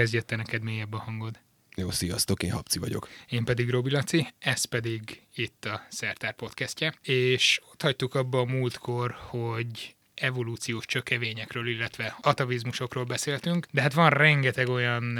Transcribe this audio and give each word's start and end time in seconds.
kezdjed 0.00 0.24
te 0.24 0.36
neked 0.36 0.62
mélyebb 0.62 0.92
a 0.92 0.98
hangod. 0.98 1.38
Jó, 1.76 1.90
sziasztok, 1.90 2.42
én 2.42 2.52
Habci 2.52 2.78
vagyok. 2.78 3.08
Én 3.28 3.44
pedig 3.44 3.70
Robi 3.70 3.90
Laci, 3.90 4.26
ez 4.38 4.64
pedig 4.64 5.22
itt 5.34 5.64
a 5.64 5.86
Szertár 5.88 6.34
podcastje. 6.34 6.94
És 7.02 7.60
ott 7.72 7.82
hagytuk 7.82 8.14
abba 8.14 8.38
a 8.38 8.44
múltkor, 8.44 9.16
hogy 9.18 9.94
evolúciós 10.14 10.84
csökevényekről, 10.86 11.68
illetve 11.68 12.16
atavizmusokról 12.20 13.04
beszéltünk, 13.04 13.66
de 13.70 13.80
hát 13.80 13.92
van 13.92 14.10
rengeteg 14.10 14.68
olyan 14.68 15.18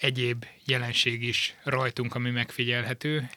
egyéb 0.00 0.44
jelenség 0.64 1.22
is 1.22 1.54
rajtunk, 1.62 2.14
ami 2.14 2.30
megfigyelhető, 2.30 3.30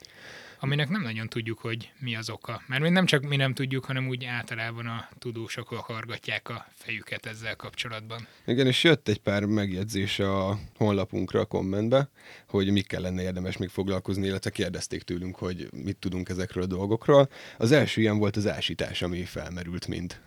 aminek 0.63 0.89
nem 0.89 1.01
nagyon 1.01 1.29
tudjuk, 1.29 1.59
hogy 1.59 1.91
mi 1.99 2.15
az 2.15 2.29
oka. 2.29 2.61
Mert 2.67 2.89
nem 2.89 3.05
csak 3.05 3.23
mi 3.23 3.35
nem 3.35 3.53
tudjuk, 3.53 3.85
hanem 3.85 4.07
úgy 4.07 4.25
általában 4.25 4.85
a 4.85 5.09
tudósok 5.19 5.67
hargatják 5.67 6.49
a 6.49 6.65
fejüket 6.73 7.25
ezzel 7.25 7.55
kapcsolatban. 7.55 8.27
Igen, 8.45 8.67
és 8.67 8.83
jött 8.83 9.07
egy 9.07 9.19
pár 9.19 9.45
megjegyzés 9.45 10.19
a 10.19 10.59
honlapunkra, 10.77 11.39
a 11.39 11.45
kommentbe, 11.45 12.09
hogy 12.47 12.71
mikkel 12.71 13.01
lenne 13.01 13.21
érdemes 13.21 13.57
még 13.57 13.69
foglalkozni, 13.69 14.25
illetve 14.25 14.49
kérdezték 14.49 15.01
tőlünk, 15.01 15.35
hogy 15.35 15.67
mit 15.71 15.97
tudunk 15.97 16.29
ezekről 16.29 16.63
a 16.63 16.67
dolgokról. 16.67 17.29
Az 17.57 17.71
első 17.71 18.01
ilyen 18.01 18.17
volt 18.17 18.35
az 18.35 18.47
ásítás, 18.47 19.01
ami 19.01 19.23
felmerült 19.23 19.87
mind 19.87 20.21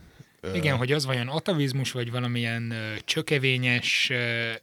igen, 0.54 0.76
hogy 0.76 0.92
az 0.92 1.06
vajon 1.06 1.28
atavizmus, 1.28 1.92
vagy 1.92 2.10
valamilyen 2.10 2.74
csökevényes 3.04 4.12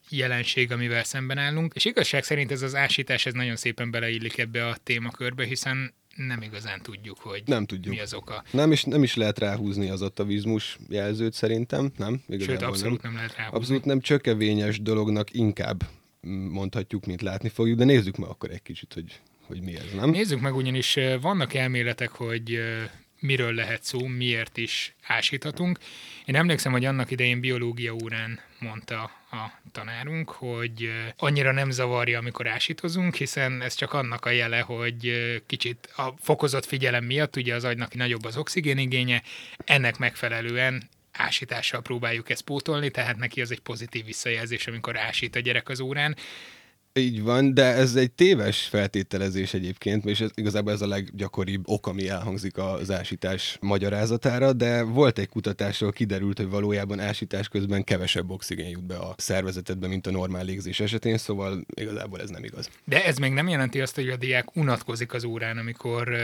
jelenség, 0.10 0.72
amivel 0.72 1.04
szemben 1.04 1.38
állunk. 1.38 1.74
És 1.76 1.86
igazság 1.86 2.24
szerint 2.24 2.52
ez 2.52 2.62
az 2.62 2.76
ásítás, 2.76 3.26
ez 3.26 3.34
nagyon 3.34 3.56
szépen 3.56 3.92
beleillik 3.92 4.38
ebbe 4.38 4.68
a 4.68 4.78
témakörbe, 4.84 5.46
hiszen 5.46 5.94
nem 6.16 6.42
igazán 6.42 6.82
tudjuk, 6.82 7.20
hogy 7.20 7.44
nem 7.46 7.66
tudjuk. 7.66 7.94
mi 7.94 8.00
az 8.00 8.14
oka. 8.14 8.44
Nem 8.52 8.72
is, 8.72 8.84
nem 8.84 9.04
is 9.04 9.16
lehet 9.16 9.40
ráhúzni 9.40 9.90
az 9.90 10.02
atavizmus 10.02 10.78
jelzőt 10.90 11.34
szerintem, 11.34 11.92
nem? 11.98 12.22
Igazából 12.28 12.56
Sőt, 12.56 12.68
abszolút 12.68 13.02
nem. 13.02 13.12
nem 13.12 13.22
lehet 13.22 13.38
ráhúzni. 13.38 13.58
Abszolút 13.58 13.86
nem 13.86 14.00
csökevényes 14.00 14.82
dolognak 14.82 15.34
inkább 15.34 15.84
mondhatjuk, 16.50 17.06
mint 17.06 17.22
látni 17.22 17.50
fogjuk, 17.50 17.78
de 17.78 17.84
nézzük 17.84 18.18
meg 18.18 18.30
akkor 18.30 18.50
egy 18.50 18.62
kicsit, 18.62 18.94
hogy, 18.94 19.20
hogy 19.42 19.62
mi 19.62 19.76
ez, 19.76 19.86
nem? 19.96 20.10
Nézzük 20.10 20.40
meg, 20.40 20.56
ugyanis 20.56 21.00
vannak 21.22 21.54
elméletek, 21.54 22.10
hogy 22.10 22.60
miről 23.24 23.54
lehet 23.54 23.84
szó, 23.84 24.08
miért 24.08 24.58
is 24.58 24.94
ásíthatunk. 25.04 25.80
Én 26.26 26.36
emlékszem, 26.36 26.72
hogy 26.72 26.86
annak 26.86 27.12
idején 27.12 27.40
biológia 27.40 27.94
órán 27.94 28.40
mondta 28.60 29.02
a 29.32 29.52
tanárunk, 29.72 30.30
hogy 30.30 30.92
annyira 31.18 31.52
nem 31.52 31.72
zavarja, 31.72 32.20
amikor 32.20 32.48
ásítozunk, 32.48 33.16
hiszen 33.16 33.62
ez 33.62 33.74
csak 33.74 33.94
annak 33.94 34.26
a 34.26 34.30
jele, 34.30 34.60
hogy 34.60 35.12
kicsit 35.46 35.90
a 35.96 36.14
fokozott 36.20 36.66
figyelem 36.66 37.04
miatt, 37.04 37.36
ugye 37.36 37.56
az 37.56 37.64
agynak 37.64 37.94
nagyobb 37.94 38.26
az 38.26 38.38
oxigénigénye, 38.38 39.24
ennek 39.66 39.98
megfelelően 39.98 40.90
ásítással 41.12 41.82
próbáljuk 41.82 42.30
ezt 42.30 42.42
pótolni, 42.42 42.92
tehát 42.92 43.18
neki 43.18 43.42
az 43.42 43.52
egy 43.52 43.60
pozitív 43.60 44.06
visszajelzés, 44.06 44.68
amikor 44.68 44.98
ásít 44.98 45.36
a 45.36 45.40
gyerek 45.40 45.70
az 45.70 45.80
órán. 45.80 46.16
Így 46.96 47.22
van, 47.22 47.54
de 47.54 47.64
ez 47.64 47.96
egy 47.96 48.12
téves 48.12 48.62
feltételezés 48.62 49.54
egyébként, 49.54 50.06
és 50.06 50.20
ez, 50.20 50.30
igazából 50.34 50.72
ez 50.72 50.82
a 50.82 50.88
leggyakoribb 50.88 51.64
ok, 51.68 51.88
ami 51.88 52.10
elhangzik 52.10 52.58
az 52.58 52.92
ásítás 52.92 53.58
magyarázatára, 53.62 54.54
de 54.54 54.84
volt 54.84 55.20
egy 55.20 55.30
kutatásról 55.30 55.92
kiderült, 55.92 56.38
hogy 56.38 56.50
valójában 56.50 57.00
ásítás 57.00 57.48
közben 57.48 57.84
kevesebb 57.84 58.30
oxigén 58.30 58.70
jut 58.70 58.84
be 58.84 58.96
a 58.96 59.16
szervezetedbe, 59.18 59.88
mint 59.88 60.08
a 60.08 60.12
normál 60.12 60.46
légzés 60.46 60.80
esetén, 60.80 61.18
szóval 61.18 61.66
igazából 61.74 62.22
ez 62.22 62.30
nem 62.30 62.44
igaz. 62.44 62.70
De 62.84 63.06
ez 63.06 63.18
még 63.18 63.32
nem 63.32 63.48
jelenti 63.48 63.82
azt, 63.82 63.96
hogy 63.96 64.10
a 64.10 64.16
diák 64.16 64.56
unatkozik 64.56 65.14
az 65.14 65.24
órán, 65.24 65.58
amikor 65.58 66.10
uh, 66.10 66.18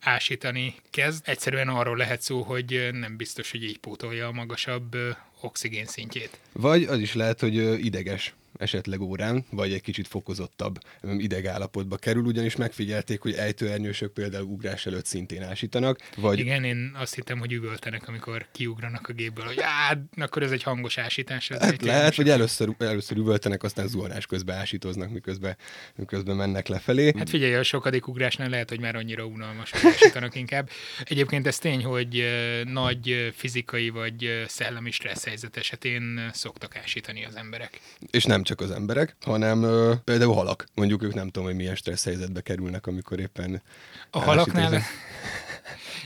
ásítani 0.00 0.74
kezd. 0.90 1.22
Egyszerűen 1.26 1.68
arról 1.68 1.96
lehet 1.96 2.20
szó, 2.20 2.42
hogy 2.42 2.88
nem 2.92 3.16
biztos, 3.16 3.50
hogy 3.50 3.62
így 3.62 3.78
pótolja 3.78 4.26
a 4.26 4.32
magasabb 4.32 4.94
uh, 4.94 5.00
oxigén 5.40 5.86
szintjét. 5.86 6.38
Vagy 6.52 6.82
az 6.82 6.98
is 6.98 7.14
lehet, 7.14 7.40
hogy 7.40 7.56
uh, 7.56 7.84
ideges 7.84 8.34
esetleg 8.58 9.00
órán, 9.00 9.44
vagy 9.50 9.72
egy 9.72 9.82
kicsit 9.82 10.08
fokozottabb 10.08 10.78
idegállapotba 11.18 11.96
kerül, 11.96 12.24
ugyanis 12.24 12.56
megfigyelték, 12.56 13.20
hogy 13.20 13.32
ejtőernyősök 13.32 14.12
például 14.12 14.44
ugrás 14.44 14.86
előtt 14.86 15.06
szintén 15.06 15.42
ásítanak. 15.42 15.98
Vagy... 16.16 16.38
Igen, 16.38 16.64
én 16.64 16.92
azt 16.94 17.14
hittem, 17.14 17.38
hogy 17.38 17.52
üvöltenek, 17.52 18.08
amikor 18.08 18.46
kiugranak 18.52 19.08
a 19.08 19.12
gépből, 19.12 19.44
hogy 19.44 19.60
á, 19.60 19.98
akkor 20.16 20.42
ez 20.42 20.50
egy 20.50 20.62
hangos 20.62 20.98
ásítás. 20.98 21.50
Ez 21.50 21.60
hát 21.60 21.82
lehet, 21.82 22.14
hogy 22.14 22.28
először, 22.28 22.74
először 22.78 23.16
üvöltenek, 23.16 23.62
aztán 23.62 23.88
zuhanás 23.88 24.26
közben 24.26 24.56
ásítoznak, 24.56 25.10
miközben, 25.10 25.56
miközben 25.96 26.36
mennek 26.36 26.68
lefelé. 26.68 27.12
Hát 27.18 27.28
figyelj, 27.28 27.54
a 27.54 27.62
sokadik 27.62 28.08
ugrásnál 28.08 28.48
lehet, 28.48 28.68
hogy 28.68 28.80
már 28.80 28.96
annyira 28.96 29.24
unalmas, 29.24 29.70
hogy 29.70 29.80
ásítanak 29.84 30.34
inkább. 30.34 30.68
Egyébként 31.04 31.46
ez 31.46 31.58
tény, 31.58 31.84
hogy 31.84 32.24
nagy 32.64 33.32
fizikai 33.36 33.88
vagy 33.88 34.44
szellemi 34.46 34.90
stressz 34.90 35.24
helyzet 35.24 35.56
esetén 35.56 36.30
szoktak 36.32 36.76
ásítani 36.76 37.24
az 37.24 37.36
emberek. 37.36 37.80
És 38.10 38.24
nem 38.24 38.42
csak 38.44 38.60
az 38.60 38.70
emberek, 38.70 39.16
hanem 39.20 39.62
ö, 39.62 39.94
például 40.04 40.34
halak. 40.34 40.66
Mondjuk 40.74 41.02
ők 41.02 41.14
nem 41.14 41.26
tudom, 41.26 41.44
hogy 41.44 41.56
milyen 41.56 41.74
stressz 41.74 42.04
helyzetbe 42.04 42.40
kerülnek, 42.40 42.86
amikor 42.86 43.20
éppen... 43.20 43.62
A 44.10 44.18
halaknál... 44.18 44.82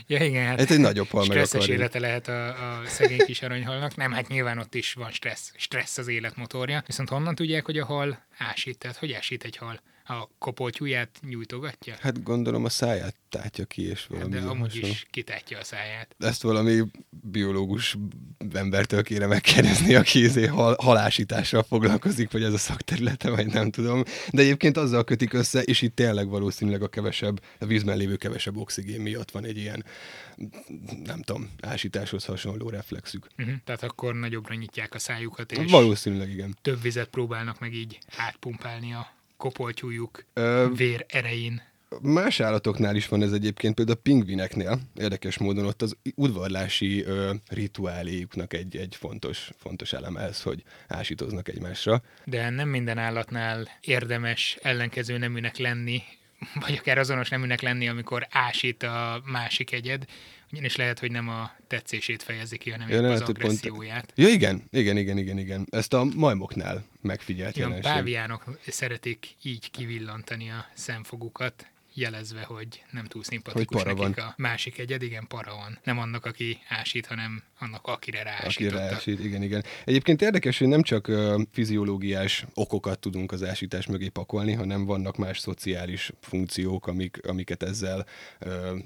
Ja 0.07 0.23
igen, 0.23 0.45
hát 0.45 0.59
Ez 0.59 0.71
egy 0.71 0.79
nagyobb 0.79 1.07
hal 1.07 1.23
stresszes 1.23 1.67
élete 1.67 1.99
lehet 1.99 2.27
a, 2.27 2.47
a 2.47 2.81
szegény 2.85 3.19
kis 3.25 3.41
aranyhalnak. 3.41 3.95
Nem, 3.95 4.11
hát 4.11 4.27
nyilván 4.27 4.57
ott 4.57 4.75
is 4.75 4.93
van 4.93 5.11
stressz, 5.11 5.51
stressz 5.55 5.97
az 5.97 6.07
életmotorja. 6.07 6.83
Viszont 6.85 7.09
honnan 7.09 7.35
tudják, 7.35 7.65
hogy 7.65 7.77
a 7.77 7.85
hal 7.85 8.25
ásít? 8.37 8.77
Tehát 8.77 8.97
hogy 8.97 9.11
ásít 9.11 9.43
egy 9.43 9.57
hal? 9.57 9.79
A 10.09 10.29
kopoltyúját 10.37 11.09
nyújtogatja? 11.21 11.95
Hát 11.99 12.23
gondolom 12.23 12.65
a 12.65 12.69
száját 12.69 13.15
tátja 13.29 13.65
ki, 13.65 13.81
és 13.81 14.05
valami... 14.07 14.29
De 14.29 14.39
amúgy 14.39 14.71
hasonló. 14.71 14.87
is 14.87 15.05
kitátja 15.09 15.59
a 15.59 15.63
száját. 15.63 16.15
Ezt 16.19 16.41
valami 16.41 16.81
biológus 17.09 17.97
embertől 18.53 19.03
kéne 19.03 19.25
megkérdezni, 19.25 19.95
aki 19.95 20.23
izé 20.23 20.45
hal, 20.45 20.75
halásítással 20.81 21.63
foglalkozik, 21.63 22.31
vagy 22.31 22.43
ez 22.43 22.53
a 22.53 22.57
szakterülete, 22.57 23.29
vagy 23.29 23.47
nem 23.47 23.71
tudom. 23.71 24.03
De 24.31 24.41
egyébként 24.41 24.77
azzal 24.77 25.03
kötik 25.03 25.33
össze, 25.33 25.61
és 25.61 25.81
itt 25.81 25.95
tényleg 25.95 26.27
valószínűleg 26.27 26.81
a 26.81 26.87
kevesebb, 26.87 27.41
a 27.59 27.65
vízben 27.65 27.97
lévő 27.97 28.15
kevesebb 28.15 28.57
oxigén 28.57 29.01
miatt 29.01 29.31
van 29.31 29.45
egy 29.45 29.57
ilyen, 29.57 29.85
nem 31.03 31.21
tudom, 31.21 31.49
ásításhoz 31.61 32.25
hasonló 32.25 32.69
reflexük. 32.69 33.27
Uh-huh. 33.37 33.55
Tehát 33.63 33.83
akkor 33.83 34.15
nagyobbra 34.15 34.55
nyitják 34.55 34.93
a 34.93 34.99
szájukat, 34.99 35.51
és 35.51 35.71
valószínűleg 35.71 36.29
igen. 36.29 36.57
több 36.61 36.81
vizet 36.81 37.07
próbálnak 37.07 37.59
meg 37.59 37.73
így 37.73 37.99
átpumpálni 38.17 38.93
a 38.93 39.17
kopoltyújuk 39.39 40.25
Ö, 40.33 40.67
vér 40.75 41.05
erején. 41.07 41.61
Más 42.01 42.39
állatoknál 42.39 42.95
is 42.95 43.07
van 43.07 43.23
ez 43.23 43.31
egyébként, 43.31 43.75
például 43.75 43.97
a 43.97 44.01
pingvineknél, 44.01 44.79
érdekes 44.95 45.37
módon 45.37 45.65
ott 45.65 45.81
az 45.81 45.97
udvarlási 46.15 47.03
ö, 47.03 47.33
rituáléjuknak 47.47 48.53
egy, 48.53 48.75
egy 48.77 48.95
fontos, 48.99 49.49
fontos 49.57 49.93
eleme 49.93 50.21
ez, 50.21 50.41
hogy 50.41 50.63
ásítoznak 50.87 51.47
egymásra. 51.47 52.01
De 52.25 52.49
nem 52.49 52.69
minden 52.69 52.97
állatnál 52.97 53.67
érdemes 53.81 54.57
ellenkező 54.61 55.17
neműnek 55.17 55.57
lenni, 55.57 56.03
vagy 56.65 56.77
akár 56.79 56.97
azonos 56.97 57.29
neműnek 57.29 57.61
lenni, 57.61 57.87
amikor 57.87 58.27
ásít 58.29 58.83
a 58.83 59.21
másik 59.25 59.71
egyed, 59.71 60.05
ugyanis 60.51 60.75
lehet, 60.75 60.99
hogy 60.99 61.11
nem 61.11 61.29
a 61.29 61.51
tetszését 61.67 62.23
fejezi 62.23 62.57
ki, 62.57 62.69
hanem 62.69 62.89
ja, 62.89 63.11
az 63.11 63.21
agresszióját. 63.21 64.05
Pont... 64.05 64.27
Ja, 64.27 64.27
igen, 64.27 64.63
igen, 64.71 64.97
igen, 64.97 65.17
igen, 65.17 65.37
igen. 65.37 65.67
Ezt 65.69 65.93
a 65.93 66.03
majmoknál 66.15 66.85
megfigyelt 67.01 67.57
ja, 67.57 67.67
jelenség. 67.67 67.91
Páviánok 67.91 68.43
szeretik 68.67 69.35
így 69.41 69.71
kivillantani 69.71 70.49
a 70.49 70.65
szemfogukat, 70.73 71.67
jelezve, 71.99 72.41
hogy 72.41 72.83
nem 72.91 73.05
túl 73.05 73.23
szimpatikus 73.23 73.83
hogy 73.83 73.95
nekik 73.95 74.15
van. 74.15 74.25
a 74.25 74.33
másik 74.37 74.77
egyed, 74.77 75.01
igen, 75.01 75.27
para 75.27 75.55
van. 75.55 75.79
Nem 75.83 75.99
annak, 75.99 76.25
aki 76.25 76.59
ásít, 76.67 77.05
hanem 77.05 77.43
annak, 77.59 77.87
akire 77.87 78.23
ráásítottak. 78.23 78.79
Akire 78.79 78.89
ráásít, 78.89 79.23
igen, 79.23 79.43
igen. 79.43 79.63
Egyébként 79.85 80.21
érdekes, 80.21 80.57
hogy 80.57 80.67
nem 80.67 80.81
csak 80.81 81.11
fiziológiás 81.51 82.45
okokat 82.53 82.99
tudunk 82.99 83.31
az 83.31 83.43
ásítás 83.43 83.87
mögé 83.87 84.07
pakolni, 84.07 84.53
hanem 84.53 84.85
vannak 84.85 85.17
más 85.17 85.39
szociális 85.39 86.11
funkciók, 86.21 86.87
amik, 86.87 87.19
amiket 87.27 87.63
ezzel 87.63 88.05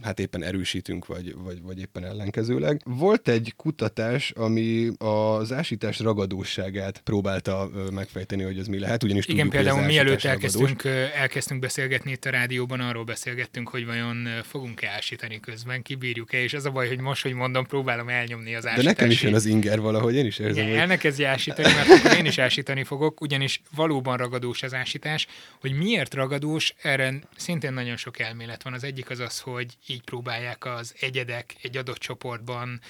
hát 0.02 0.19
éppen 0.19 0.44
erősítünk, 0.44 1.06
vagy, 1.06 1.35
vagy, 1.35 1.62
vagy 1.62 1.79
éppen 1.79 2.06
ellenkezőleg. 2.06 2.81
Volt 2.85 3.28
egy 3.28 3.53
kutatás, 3.56 4.31
ami 4.31 4.91
az 4.97 5.52
ásítás 5.52 6.00
ragadóságát 6.00 7.02
próbálta 7.02 7.69
megfejteni, 7.91 8.44
hogy 8.44 8.59
ez 8.59 8.68
mi 8.68 8.79
lehet, 8.79 9.03
ugyanis 9.03 9.25
Igen, 9.28 9.46
tudjuk, 9.46 9.63
például 9.63 9.85
mielőtt 9.85 10.23
elkezdtünk, 10.23 10.84
elkezdtünk 11.16 11.59
beszélgetni 11.59 12.11
itt 12.11 12.26
a 12.26 12.29
rádióban 12.29 12.79
arról 12.79 13.03
arról 13.03 13.16
beszélgettünk, 13.16 13.70
hogy 13.70 13.85
vajon 13.85 14.28
fogunk-e 14.44 14.90
ásítani 14.90 15.40
közben, 15.40 15.82
kibírjuk-e, 15.82 16.38
és 16.38 16.53
az 16.53 16.66
a 16.66 16.72
baj, 16.72 16.88
hogy 16.88 17.00
most, 17.00 17.23
hogy 17.23 17.34
mondom, 17.34 17.66
próbálom 17.66 18.09
elnyomni 18.09 18.55
az 18.55 18.66
ásítást. 18.66 18.85
De 18.85 18.90
nekem 18.90 19.09
is 19.09 19.22
jön 19.22 19.34
az 19.34 19.46
inger 19.46 19.79
valahogy, 19.79 20.16
én 20.16 20.26
is 20.26 20.40
érzem. 20.40 20.55
Igen, 20.55 20.70
hogy... 20.70 20.79
elnekezdje 20.79 21.28
ásítani, 21.28 21.73
mert 21.73 21.90
akkor 21.90 22.17
én 22.17 22.26
is 22.26 22.38
ásítani 22.38 22.84
fogok, 22.84 23.22
ugyanis 23.22 23.61
valóban 23.76 24.17
ragadós 24.17 24.64
az 24.64 24.73
ásítás. 24.73 25.28
Hogy 25.59 25.73
miért 25.73 26.14
ragadós, 26.14 26.73
erre 26.82 27.14
szintén 27.35 27.73
nagyon 27.73 27.97
sok 27.97 28.20
elmélet 28.20 28.64
van. 28.64 28.73
Az 28.73 28.84
egyik 28.84 29.09
az 29.09 29.20
az, 29.20 29.40
hogy 29.40 29.73
így 29.88 30.02
próbálják 30.02 30.66
az 30.66 30.94
egyedek 30.99 31.56
egy 31.61 31.78
adott 31.78 31.97
csoportban 31.97 32.82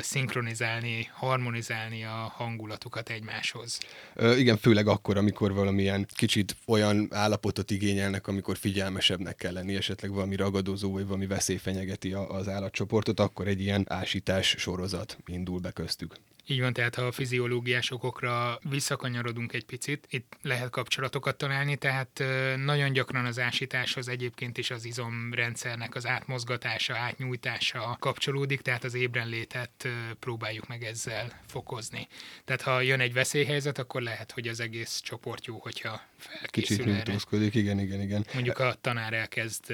szinkronizálni, 0.00 1.08
harmonizálni 1.12 2.04
a 2.04 2.32
hangulatukat 2.34 3.08
egymáshoz. 3.08 3.78
Ö, 4.14 4.36
igen, 4.36 4.56
főleg 4.56 4.86
akkor, 4.86 5.16
amikor 5.16 5.52
valamilyen 5.52 6.06
kicsit 6.14 6.56
olyan 6.66 7.08
állapotot 7.10 7.70
igényelnek, 7.70 8.26
amikor 8.26 8.56
figyelmesebbnek 8.56 9.36
kell 9.36 9.52
lenni, 9.52 9.76
esetleg 9.76 10.12
valami 10.12 10.36
ragadozó, 10.36 10.92
vagy 10.92 11.06
valami 11.06 11.26
veszély 11.26 11.56
fenyegeti 11.56 12.12
az 12.12 12.48
állatcsoportot, 12.48 13.20
akkor 13.20 13.46
egy 13.46 13.60
ilyen 13.60 13.84
ásítás 13.88 14.54
sorozat 14.58 15.18
indul 15.26 15.60
be 15.60 15.70
köztük. 15.70 16.14
Így 16.46 16.60
van, 16.60 16.72
tehát 16.72 16.94
ha 16.94 17.02
a 17.02 17.12
fiziológiás 17.12 17.90
okokra 17.90 18.58
visszakanyarodunk 18.62 19.52
egy 19.52 19.64
picit, 19.64 20.06
itt 20.10 20.36
lehet 20.42 20.70
kapcsolatokat 20.70 21.36
találni, 21.36 21.76
tehát 21.76 22.24
nagyon 22.56 22.92
gyakran 22.92 23.24
az 23.24 23.38
ásításhoz 23.38 24.08
egyébként 24.08 24.58
is 24.58 24.70
az 24.70 24.84
izomrendszernek 24.84 25.94
az 25.94 26.06
átmozgatása, 26.06 26.96
átnyújtása 26.96 27.96
kapcsolódik, 28.00 28.60
tehát 28.60 28.84
az 28.84 28.94
ébrenlétet 28.94 29.88
próbáljuk 30.18 30.68
meg 30.68 30.84
ezzel 30.84 31.40
fokozni. 31.46 32.08
Tehát 32.44 32.62
ha 32.62 32.80
jön 32.80 33.00
egy 33.00 33.12
veszélyhelyzet, 33.12 33.78
akkor 33.78 34.02
lehet, 34.02 34.32
hogy 34.32 34.48
az 34.48 34.60
egész 34.60 35.00
csoport 35.00 35.46
jó, 35.46 35.58
hogyha 35.58 36.00
felkészül 36.16 36.76
Kicsit 36.76 36.84
nyújtózkodik, 36.84 37.54
igen, 37.54 37.78
igen, 37.78 38.00
igen. 38.00 38.26
Mondjuk 38.32 38.58
a 38.58 38.74
tanár 38.80 39.12
elkezd, 39.12 39.64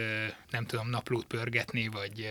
nem 0.51 0.67
tudom, 0.67 0.89
naplót 0.89 1.25
pörgetni, 1.25 1.89
vagy 1.89 2.29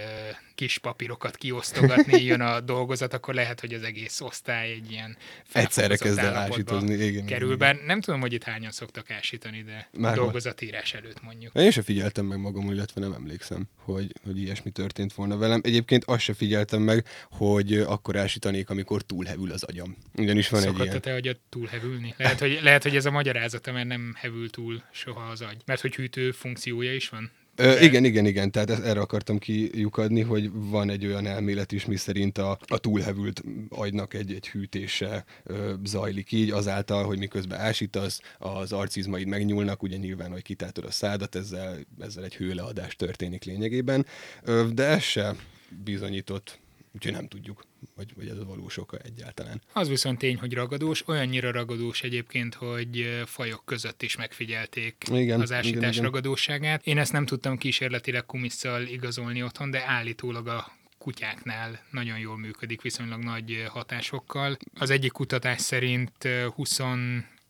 kis 0.56 0.78
papírokat 0.78 1.36
kiosztogatni, 1.36 2.24
jön 2.24 2.42
a 2.42 2.60
dolgozat, 2.60 3.13
akkor 3.13 3.34
lehet, 3.34 3.60
hogy 3.60 3.74
az 3.74 3.84
egész 3.84 4.22
osztály 4.22 4.72
egy 4.72 4.92
ilyen 4.92 5.18
Egyszerre 5.52 5.98
kezd 5.98 6.18
el 6.18 6.36
ásítozni, 6.36 6.94
igen. 6.94 7.25
Kerül, 7.25 7.46
igen. 7.48 7.57
bár 7.57 7.75
nem 7.86 8.02
tudom, 8.02 8.19
hogy 8.19 8.34
itt 8.34 8.44
hányan 8.44 8.72
szoktak 8.72 9.12
ásítani, 9.12 9.63
de 9.63 9.90
Már 9.98 10.16
dolgozatírás 10.16 10.94
előtt 10.94 11.24
mondjuk. 11.24 11.56
Én 11.56 11.72
sem 11.72 11.84
figyeltem 11.84 12.25
meg 12.25 12.40
magam, 12.40 12.72
illetve 12.72 13.02
nem 13.02 13.13
emlékszem, 13.13 13.68
hogy, 13.75 14.12
hogy 14.24 14.42
ilyesmi 14.42 14.72
történt 14.72 15.13
volna 15.13 15.38
velem. 15.38 15.62
Egyébként 15.63 16.04
azt 16.04 16.22
se 16.22 16.34
figyeltem 16.34 16.81
meg, 16.81 17.06
hogy 17.31 17.74
akkor 17.74 18.16
ásítanék, 18.16 18.69
amikor 18.69 19.02
túlhevül 19.02 19.52
az 19.52 19.63
agyam. 19.63 19.98
Ugyanis 20.16 20.50
van 20.50 20.62
Szokott 20.62 20.80
egy 20.80 20.86
ilyen... 20.86 21.02
te 21.02 21.13
agyad 21.13 21.38
túlhevülni? 21.50 22.13
Lehet 22.18 22.40
hogy, 22.40 22.60
lehet, 22.62 22.84
hogy 22.84 22.96
ez 22.96 23.06
a 23.06 23.12
magyarázata, 23.12 23.72
mert 23.72 23.88
nem 23.88 24.13
hevül 24.16 24.50
túl 24.50 24.81
soha 24.92 25.30
az 25.30 25.42
agy. 25.42 25.62
Mert 25.66 25.81
hogy 25.81 25.96
hűtő 25.96 26.31
funkciója 26.31 26.94
is 26.94 27.10
van? 27.10 27.31
Ö, 27.57 27.80
igen, 27.80 28.04
igen, 28.06 28.25
igen, 28.25 28.52
tehát 28.52 28.69
erre 28.69 29.00
akartam 29.00 29.38
kiukadni, 29.38 30.22
hogy 30.22 30.52
van 30.54 30.90
egy 30.90 31.06
olyan 31.06 31.25
elmélet 31.25 31.72
is, 31.72 31.86
mi 31.86 31.96
szerint 31.96 32.38
a, 32.38 32.57
a 32.68 32.78
túlhevült 32.78 33.44
agynak 33.69 34.13
egy, 34.13 34.34
egy 34.34 34.48
hűtése 34.48 35.25
ö, 35.44 35.74
zajlik 35.84 36.31
így, 36.31 36.52
azáltal, 36.52 37.04
hogy 37.04 37.18
miközben 37.18 37.60
ásítasz, 37.60 38.22
az 38.38 38.72
arcizmaid 38.72 39.28
megnyúlnak, 39.28 39.84
ugye 39.84 39.98
nyilván, 39.98 40.31
hogy 40.31 40.42
kitátod 40.42 40.86
a 40.86 40.92
szádat, 40.92 41.36
ezzel, 41.36 41.78
ezzel 42.00 42.24
egy 42.24 42.36
hőleadás 42.36 42.96
történik 42.96 43.44
lényegében, 43.44 44.06
ö, 44.44 44.68
de 44.74 44.84
ez 44.84 45.02
se 45.02 45.36
bizonyított 45.84 46.60
Úgyhogy 46.95 47.13
nem 47.13 47.27
tudjuk, 47.27 47.63
vagy, 47.95 48.13
vagy 48.15 48.27
ez 48.27 48.38
a 48.38 48.45
valós 48.45 48.77
oka 48.77 48.97
egyáltalán. 48.97 49.62
Az 49.74 49.88
viszont 49.88 50.18
tény, 50.18 50.38
hogy 50.38 50.53
ragadós, 50.53 51.07
olyannyira 51.07 51.51
ragadós 51.51 52.01
egyébként, 52.01 52.53
hogy 52.53 53.21
fajok 53.25 53.62
között 53.65 54.01
is 54.01 54.15
megfigyelték 54.15 54.95
igen, 55.12 55.42
az 55.42 55.51
ásítás 55.51 55.80
igen, 55.80 55.92
igen. 55.92 56.03
ragadóságát. 56.03 56.86
Én 56.86 56.97
ezt 56.97 57.12
nem 57.12 57.25
tudtam 57.25 57.57
kísérletileg 57.57 58.25
kumisszal 58.25 58.81
igazolni 58.88 59.44
otthon, 59.44 59.71
de 59.71 59.83
állítólag 59.88 60.47
a 60.47 60.71
kutyáknál 60.97 61.80
nagyon 61.92 62.19
jól 62.19 62.38
működik, 62.38 62.81
viszonylag 62.81 63.24
nagy 63.24 63.65
hatásokkal. 63.68 64.57
Az 64.74 64.89
egyik 64.89 65.12
kutatás 65.12 65.62
szerint 65.62 66.27
20 66.56 66.80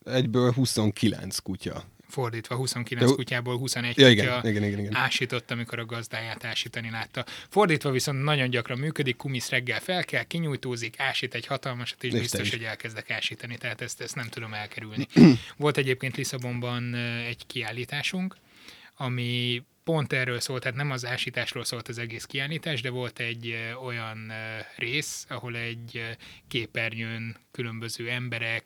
Egyből 0.03 0.51
29 0.51 1.38
kutya 1.38 1.83
fordítva 2.07 2.56
29 2.56 3.10
De, 3.10 3.16
kutyából 3.16 3.57
21 3.57 3.98
ja, 3.98 4.10
igen, 4.10 4.25
kutya 4.25 4.50
igen, 4.50 4.63
igen, 4.63 4.80
igen. 4.80 4.96
ásított, 4.96 5.52
amikor 5.52 5.80
a 5.80 5.86
gazdáját 5.86 6.44
ásítani 6.44 6.90
látta. 6.90 7.25
Fordítva 7.50 7.92
viszont 7.92 8.24
nagyon 8.24 8.50
gyakran 8.50 8.78
működik, 8.78 9.16
kumisz 9.16 9.50
reggel 9.50 9.80
fel 9.80 10.04
kell, 10.04 10.24
kinyújtózik, 10.24 11.00
ásít 11.00 11.34
egy 11.34 11.46
hatalmasat, 11.46 12.04
és 12.04 12.12
biztos, 12.12 12.50
hogy 12.50 12.63
elkezdek 12.63 13.10
ásítani, 13.10 13.57
tehát 13.57 13.81
ezt, 13.81 14.02
ezt 14.02 14.16
nem 14.16 14.28
tudom 14.28 14.54
elkerülni. 14.54 15.07
Volt 15.57 15.78
egyébként 15.78 16.16
Lisszabonban 16.18 16.96
egy 17.28 17.46
kiállításunk, 17.48 18.36
ami 18.98 19.63
pont 19.86 20.14
erről 20.14 20.40
szólt, 20.40 20.62
tehát 20.62 20.78
nem 20.78 20.92
az 20.92 21.06
ásításról 21.06 21.64
szólt 21.64 21.88
az 21.88 21.98
egész 21.98 22.24
kiállítás, 22.24 22.82
de 22.82 22.90
volt 22.90 23.20
egy 23.20 23.56
olyan 23.84 24.32
rész, 24.76 25.26
ahol 25.30 25.56
egy 25.56 26.18
képernyőn 26.48 27.38
különböző 27.52 28.10
emberek, 28.10 28.64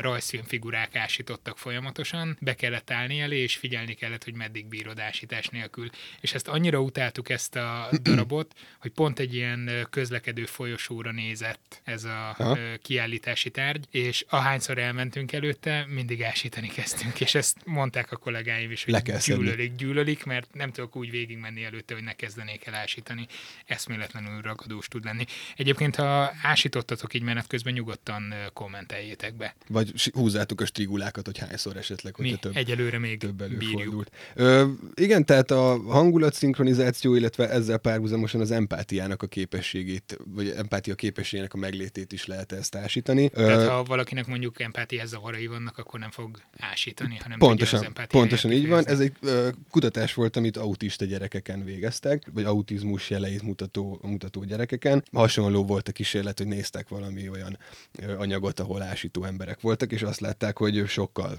rajzfilmfigurák 0.00 0.96
ásítottak 0.96 1.58
folyamatosan, 1.58 2.36
be 2.40 2.54
kellett 2.54 2.90
állni 2.90 3.20
elé, 3.20 3.38
és 3.38 3.56
figyelni 3.56 3.94
kellett, 3.94 4.24
hogy 4.24 4.34
meddig 4.34 4.66
bírod 4.66 4.98
ásítás 4.98 5.48
nélkül. 5.48 5.90
És 6.20 6.34
ezt 6.34 6.48
annyira 6.48 6.80
utáltuk 6.80 7.28
ezt 7.28 7.56
a 7.56 7.88
darabot, 8.02 8.54
hogy 8.78 8.90
pont 8.90 9.18
egy 9.18 9.34
ilyen 9.34 9.86
közlekedő 9.90 10.44
folyosóra 10.44 11.12
nézett 11.12 11.80
ez 11.84 12.04
a 12.04 12.34
ha? 12.36 12.58
kiállítási 12.82 13.50
tárgy, 13.50 13.86
és 13.90 14.24
ahányszor 14.28 14.78
elmentünk 14.78 15.32
előtte, 15.32 15.86
mindig 15.88 16.22
ásítani 16.22 16.68
kezdtünk, 16.68 17.20
és 17.20 17.34
ezt 17.34 17.56
mondták 17.64 18.12
a 18.12 18.16
kollégáim 18.16 18.70
is, 18.70 18.84
hogy 18.84 19.02
gyűlölik, 19.24 19.74
gyűlölik, 19.74 20.24
mert 20.24 20.45
nem 20.52 20.72
tudok 20.72 20.96
úgy 20.96 21.10
végigmenni 21.10 21.64
előtte, 21.64 21.94
hogy 21.94 22.02
ne 22.02 22.12
kezdenék 22.12 22.66
el 22.66 22.74
ásítani. 22.74 23.26
Eszméletlenül 23.66 24.40
ragadós 24.40 24.88
tud 24.88 25.04
lenni. 25.04 25.24
Egyébként, 25.56 25.96
ha 25.96 26.32
ásítottatok 26.42 27.14
így 27.14 27.22
menet 27.22 27.46
közben, 27.46 27.72
nyugodtan 27.72 28.34
kommenteljétek 28.52 29.34
be. 29.34 29.54
Vagy 29.68 30.10
húzzátok 30.12 30.60
a 30.60 30.66
strigulákat, 30.66 31.26
hogy 31.26 31.38
hányszor 31.38 31.76
esetleg, 31.76 32.14
hogy 32.14 32.24
Mi 32.24 32.34
több, 32.34 32.56
egyelőre 32.56 32.98
még 32.98 33.18
több 33.18 33.40
előfordult. 33.40 34.10
Ö, 34.34 34.70
igen, 34.94 35.24
tehát 35.24 35.50
a 35.50 35.82
hangulat 35.82 36.34
szinkronizáció, 36.34 37.14
illetve 37.14 37.50
ezzel 37.50 37.78
párhuzamosan 37.78 38.40
az 38.40 38.50
empátiának 38.50 39.22
a 39.22 39.26
képességét, 39.26 40.18
vagy 40.24 40.48
empátia 40.48 40.94
képességének 40.94 41.54
a 41.54 41.56
meglétét 41.56 42.12
is 42.12 42.26
lehet 42.26 42.52
ezt 42.52 42.74
ásítani. 42.74 43.28
Tehát 43.28 43.62
Ö, 43.62 43.66
ha 43.66 43.82
valakinek 43.82 44.26
mondjuk 44.26 44.60
empátiás 44.60 45.08
zavarai 45.08 45.46
vannak, 45.46 45.78
akkor 45.78 46.00
nem 46.00 46.10
fog 46.10 46.40
ásítani, 46.58 47.16
hanem 47.22 47.38
pontosan, 47.38 47.92
az 47.94 48.04
pontosan 48.08 48.52
így 48.52 48.68
van. 48.68 48.86
Ez 48.86 49.00
egy 49.00 49.12
ö, 49.20 49.48
kutatás 49.70 50.14
volt, 50.14 50.35
amit 50.36 50.56
autista 50.56 51.04
gyerekeken 51.04 51.64
végeztek, 51.64 52.22
vagy 52.32 52.44
autizmus 52.44 53.10
jeleit 53.10 53.42
mutató, 53.42 53.98
mutató 54.02 54.44
gyerekeken. 54.44 55.04
Hasonló 55.12 55.64
volt 55.64 55.88
a 55.88 55.92
kísérlet, 55.92 56.38
hogy 56.38 56.46
néztek 56.46 56.88
valami 56.88 57.28
olyan 57.28 57.58
anyagot, 58.18 58.60
ahol 58.60 58.82
ásító 58.82 59.24
emberek 59.24 59.60
voltak, 59.60 59.92
és 59.92 60.02
azt 60.02 60.20
látták, 60.20 60.58
hogy 60.58 60.86
sokkal 60.86 61.38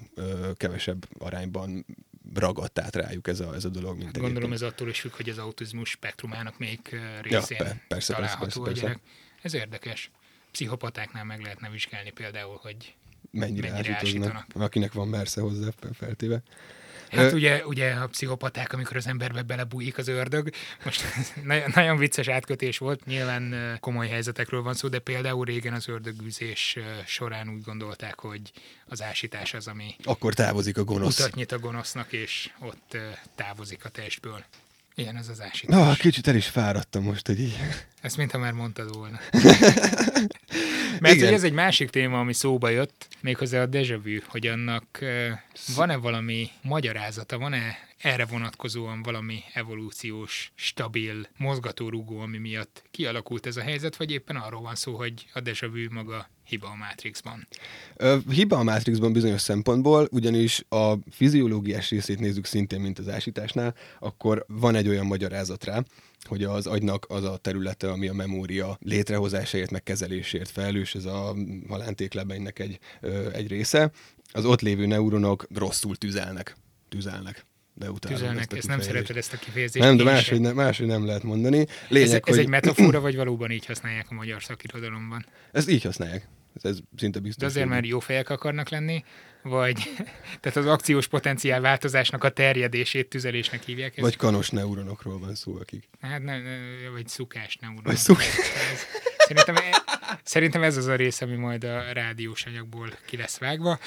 kevesebb 0.56 1.06
arányban 1.20 1.86
ragadt 2.34 2.80
át 2.80 2.96
rájuk 2.96 3.28
ez 3.28 3.40
a, 3.40 3.54
ez 3.54 3.66
a 3.66 3.70
dolog. 3.70 3.98
Mint 3.98 4.18
Gondolom 4.18 4.54
ez 4.54 4.62
attól 4.62 4.90
is 4.90 5.00
függ, 5.00 5.12
hogy 5.12 5.30
az 5.30 5.38
autizmus 5.38 5.90
spektrumának 5.90 6.58
még 6.58 6.80
részén 7.22 7.58
ja, 7.60 7.76
persze, 7.88 8.14
található 8.14 8.44
persze, 8.44 8.60
persze, 8.62 8.82
persze. 8.82 9.00
Ez 9.42 9.54
érdekes. 9.54 10.12
Pszichopatáknál 10.52 11.24
meg 11.24 11.42
lehetne 11.42 11.70
vizsgálni 11.70 12.12
például, 12.12 12.60
hogy 12.62 12.96
mennyire, 13.38 13.72
mennyire 13.72 13.96
ásítanak. 13.96 14.46
Akinek 14.54 14.94
van 14.94 15.08
mersze 15.08 15.42
hozzá 15.42 15.68
feltéve. 15.94 16.42
Hát 17.12 17.32
ugye, 17.32 17.66
ugye 17.66 17.92
a 17.92 18.08
pszichopaták, 18.08 18.74
amikor 18.74 18.96
az 18.96 19.08
emberbe 19.08 19.42
belebújik 19.42 19.98
az 19.98 20.08
ördög, 20.08 20.50
most 20.84 21.04
nagyon, 21.44 21.72
nagyon 21.74 21.98
vicces 21.98 22.28
átkötés 22.28 22.78
volt, 22.78 23.06
nyilván 23.06 23.78
komoly 23.80 24.08
helyzetekről 24.08 24.62
van 24.62 24.74
szó, 24.74 24.88
de 24.88 25.00
például 25.00 25.46
régen 25.46 25.74
az 25.74 25.88
ördögűzés 25.88 26.78
során 27.06 27.50
úgy 27.50 27.62
gondolták, 27.62 28.20
hogy 28.20 28.52
az 28.86 29.02
ásítás 29.02 29.54
az, 29.54 29.68
ami 29.68 29.96
akkor 30.04 30.34
távozik 30.34 30.78
a 30.78 30.84
gonosz. 30.84 31.20
Utat 31.20 31.36
nyit 31.36 31.52
a 31.52 31.60
gonosznak, 31.60 32.14
és 32.14 32.50
ott 32.60 32.98
távozik 33.36 33.86
a 33.86 33.90
testből. 33.90 34.46
Ilyen 35.00 35.16
az 35.16 35.30
az 35.30 35.42
ásítás. 35.42 35.76
Na, 35.76 35.94
kicsit 35.94 36.28
el 36.28 36.36
is 36.36 36.48
fáradtam 36.48 37.04
most, 37.04 37.28
hogy 37.28 37.40
így. 37.40 37.58
Ezt 38.02 38.18
mintha 38.18 38.38
már 38.38 38.54
mondtad 38.54 38.96
volna. 38.96 39.20
Mert 41.02 41.16
Igen. 41.16 41.26
hogy 41.26 41.34
ez 41.34 41.44
egy 41.44 41.54
másik 41.54 41.90
téma, 41.90 42.20
ami 42.20 42.34
szóba 42.34 42.70
jött, 42.70 43.08
méghozzá 43.22 43.62
a 43.62 43.68
déjà 43.68 44.00
vu, 44.04 44.20
hogy 44.28 44.48
annak 44.48 45.00
van-e 45.76 45.96
valami 45.96 46.50
magyarázata, 46.62 47.38
van-e 47.38 47.78
erre 47.98 48.26
vonatkozóan 48.26 49.02
valami 49.02 49.44
evolúciós, 49.54 50.52
stabil 50.56 51.28
mozgatórugó, 51.38 52.20
ami 52.20 52.38
miatt 52.38 52.84
kialakult 52.92 53.46
ez 53.46 53.58
a 53.58 53.62
helyzet, 53.62 53.96
vagy 53.96 54.12
éppen 54.12 54.36
arról 54.36 54.62
van 54.62 54.76
szó, 54.76 54.96
hogy 54.96 55.26
a 55.34 55.40
déjà 55.40 55.70
vu 55.72 55.94
maga 55.94 56.30
hiba 56.48 56.68
a 56.68 56.76
Matrixban? 56.76 57.48
Ö, 57.96 58.18
hiba 58.30 58.58
a 58.58 58.64
Matrixban 58.64 59.14
bizonyos 59.14 59.42
szempontból, 59.42 60.08
ugyanis 60.12 60.64
a 60.70 60.94
fiziológiás 61.12 61.90
részét 61.90 62.20
nézzük 62.20 62.46
szintén, 62.46 62.80
mint 62.80 63.00
az 63.00 63.10
ásításnál, 63.10 63.76
akkor 64.00 64.46
van 64.48 64.76
egy 64.76 64.88
olyan 64.88 65.06
magyarázat 65.06 65.64
rá, 65.64 65.84
hogy 66.24 66.44
az 66.44 66.68
agynak 66.68 67.06
az 67.10 67.24
a 67.24 67.38
területe, 67.38 67.92
ami 67.92 68.08
a 68.08 68.14
memória 68.14 68.78
létrehozásáért, 68.82 69.72
meg 69.72 69.84
kezelésért 69.84 70.50
felelős, 70.50 70.96
ez 70.96 71.06
a 71.06 71.36
halántéklebennek 71.68 72.60
egy, 72.60 72.80
ö, 73.02 73.32
egy 73.32 73.48
része, 73.48 73.92
az 74.32 74.46
ott 74.46 74.62
lévő 74.62 74.86
neuronok 74.86 75.48
rosszul 75.54 75.96
tüzelnek. 75.96 76.58
Tüzelnek 76.90 77.46
de 77.78 77.92
utána 77.92 78.16
Tüzelnek, 78.16 78.40
ezt, 78.40 78.54
ezt 78.54 78.68
nem 78.68 78.82
szereted 78.82 79.18
ezt 79.18 79.34
a 79.34 79.38
kifejezést. 79.38 79.86
Nem, 79.86 79.98
de 79.98 80.04
máshogy, 80.04 80.42
ne, 80.42 80.54
máshogy 80.54 80.88
nem 80.88 81.06
lehet 81.06 81.24
mondani. 81.24 81.68
Lényeg, 81.88 82.08
ez, 82.08 82.14
ez 82.14 82.22
hogy... 82.24 82.38
egy 82.38 82.48
metafora, 82.48 83.00
vagy 83.00 83.16
valóban 83.16 83.52
így 83.52 83.66
használják 83.66 84.06
a 84.10 84.14
magyar 84.14 84.44
szakirodalomban? 84.44 85.26
Ezt 85.52 85.70
így 85.70 85.84
használják. 85.84 86.28
Ez 86.64 86.78
szinte 86.98 87.20
biztos. 87.20 87.42
De 87.42 87.46
azért, 87.46 87.68
mert 87.68 87.86
jó 87.86 88.00
fejek 88.00 88.30
akarnak 88.30 88.70
lenni, 88.70 89.04
vagy 89.42 89.94
tehát 90.42 90.58
az 90.58 90.66
akciós 90.66 91.08
potenciál 91.08 91.62
változásnak 91.62 92.24
a 92.24 92.30
terjedését 92.30 93.10
tüzelésnek 93.10 93.64
hívják. 93.64 93.92
Ezt? 93.92 94.02
Vagy 94.02 94.16
kanos 94.16 94.50
neuronokról 94.50 95.20
van 95.20 95.36
szó, 95.36 95.56
akik. 95.56 95.90
Hát 96.02 96.24
ne, 96.24 96.42
ne, 96.42 96.90
vagy 96.90 97.08
szukás 97.08 97.56
neuronok. 97.56 97.86
Vagy 97.86 97.96
szuk... 97.96 98.22
Szerintem, 99.18 99.56
e, 99.56 99.84
szerintem 100.24 100.64
ez 100.64 100.78
az 100.78 100.86
a 100.86 100.96
rész, 100.96 101.22
ami 101.22 101.36
majd 101.36 101.64
a 101.64 101.92
rádiós 101.92 102.46
anyagból 102.46 102.90
ki 103.06 103.18
lesz 103.18 103.38
vágva. 103.38 103.80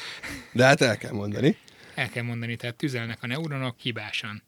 De 0.52 0.64
hát 0.64 0.80
el 0.80 0.96
kell 0.96 1.12
mondani. 1.12 1.56
El 1.94 2.08
kell 2.08 2.22
mondani, 2.22 2.56
tehát 2.56 2.76
tüzelnek 2.76 3.18
a 3.20 3.26
neuronok 3.26 3.78
hibásan. 3.78 4.42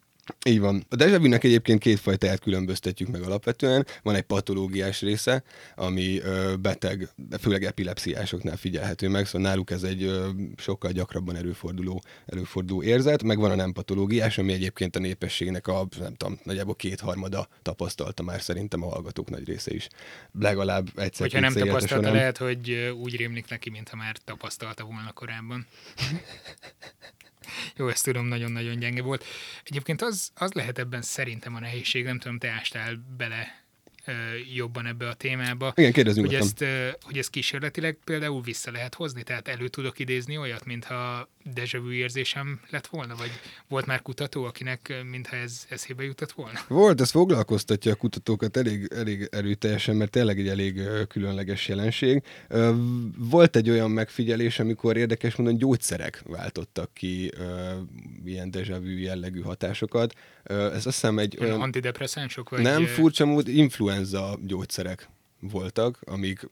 Így 0.44 0.60
van. 0.60 0.84
A 0.88 0.96
dejavűnek 0.96 1.44
egyébként 1.44 1.80
két 1.80 2.00
fajtáját 2.00 2.40
különböztetjük 2.40 3.08
meg 3.08 3.22
alapvetően. 3.22 3.86
Van 4.02 4.14
egy 4.14 4.22
patológiás 4.22 5.00
része, 5.00 5.42
ami 5.74 6.18
ö, 6.18 6.54
beteg, 6.60 7.08
főleg 7.40 7.64
epilepsziásoknál 7.64 8.56
figyelhető 8.56 9.08
meg, 9.08 9.26
szóval 9.26 9.48
náluk 9.48 9.70
ez 9.70 9.82
egy 9.82 10.02
ö, 10.02 10.28
sokkal 10.56 10.92
gyakrabban 10.92 11.36
előforduló, 11.36 12.02
előforduló 12.26 12.82
érzet, 12.82 13.22
meg 13.22 13.38
van 13.38 13.50
a 13.50 13.54
nem 13.54 13.72
patológiás, 13.72 14.38
ami 14.38 14.52
egyébként 14.52 14.96
a 14.96 14.98
népességnek 14.98 15.66
a, 15.66 15.86
nem 15.98 16.14
tudom, 16.14 16.38
nagyjából 16.42 16.74
kétharmada 16.74 17.48
tapasztalta 17.62 18.22
már 18.22 18.40
szerintem 18.40 18.82
a 18.82 18.88
hallgatók 18.88 19.30
nagy 19.30 19.46
része 19.46 19.74
is. 19.74 19.88
Legalább 20.40 20.88
egyszer 20.94 21.20
Hogyha 21.20 21.40
nem 21.40 21.52
tapasztalta, 21.52 21.94
során. 21.94 22.12
lehet, 22.12 22.36
hogy 22.36 22.92
úgy 23.00 23.16
rémlik 23.16 23.48
neki, 23.48 23.70
mintha 23.70 23.96
már 23.96 24.16
tapasztalta 24.24 24.84
volna 24.84 25.12
korábban. 25.12 25.66
Jó, 27.76 27.88
ezt 27.88 28.04
tudom, 28.04 28.26
nagyon-nagyon 28.26 28.78
gyenge 28.78 29.02
volt. 29.02 29.24
Egyébként 29.64 30.02
az, 30.02 30.30
az 30.34 30.52
lehet 30.52 30.78
ebben 30.78 31.02
szerintem 31.02 31.54
a 31.54 31.60
nehézség, 31.60 32.04
nem 32.04 32.18
tudom, 32.18 32.38
te 32.38 32.48
ástál 32.48 33.04
bele 33.16 33.61
jobban 34.54 34.86
ebbe 34.86 35.08
a 35.08 35.14
témába, 35.14 35.72
Igen, 35.76 35.92
kérdezzünk 35.92 36.26
hogy 36.26 36.36
nyugodtan. 36.36 36.68
ezt, 36.68 36.96
hogy 37.02 37.18
ezt 37.18 37.30
kísérletileg 37.30 37.98
például 38.04 38.42
vissza 38.42 38.70
lehet 38.70 38.94
hozni, 38.94 39.22
tehát 39.22 39.48
elő 39.48 39.68
tudok 39.68 39.98
idézni 39.98 40.36
olyat, 40.36 40.64
mintha 40.64 41.28
déjà 41.54 41.78
vu 41.80 41.90
érzésem 41.90 42.60
lett 42.70 42.86
volna, 42.86 43.14
vagy 43.16 43.30
volt 43.68 43.86
már 43.86 44.02
kutató, 44.02 44.44
akinek 44.44 45.04
mintha 45.10 45.36
ez 45.36 45.66
eszébe 45.68 46.04
jutott 46.04 46.32
volna? 46.32 46.60
Volt, 46.68 47.00
ez 47.00 47.10
foglalkoztatja 47.10 47.92
a 47.92 47.94
kutatókat 47.94 48.56
elég, 48.56 48.88
elég 48.94 49.28
erőteljesen, 49.30 49.96
mert 49.96 50.10
tényleg 50.10 50.38
egy 50.38 50.48
elég 50.48 50.80
különleges 51.08 51.68
jelenség. 51.68 52.22
Volt 53.18 53.56
egy 53.56 53.70
olyan 53.70 53.90
megfigyelés, 53.90 54.58
amikor 54.58 54.96
érdekes 54.96 55.34
módon 55.34 55.56
gyógyszerek 55.56 56.22
váltottak 56.26 56.94
ki 56.94 57.30
ilyen 58.24 58.50
déjà 58.50 58.80
vu 58.80 58.98
jellegű 58.98 59.40
hatásokat. 59.40 60.14
Ez 60.42 60.74
azt 60.74 60.84
hiszem 60.84 61.18
egy 61.18 61.36
Olyan 61.40 61.60
antidepresszánsok, 61.60 62.48
vagy... 62.48 62.62
Nem, 62.62 62.86
furcsa 62.86 63.24
mód 63.24 63.48
influenza 63.48 63.91
gyógyszerek 64.46 65.08
voltak, 65.50 65.98
amik 66.04 66.48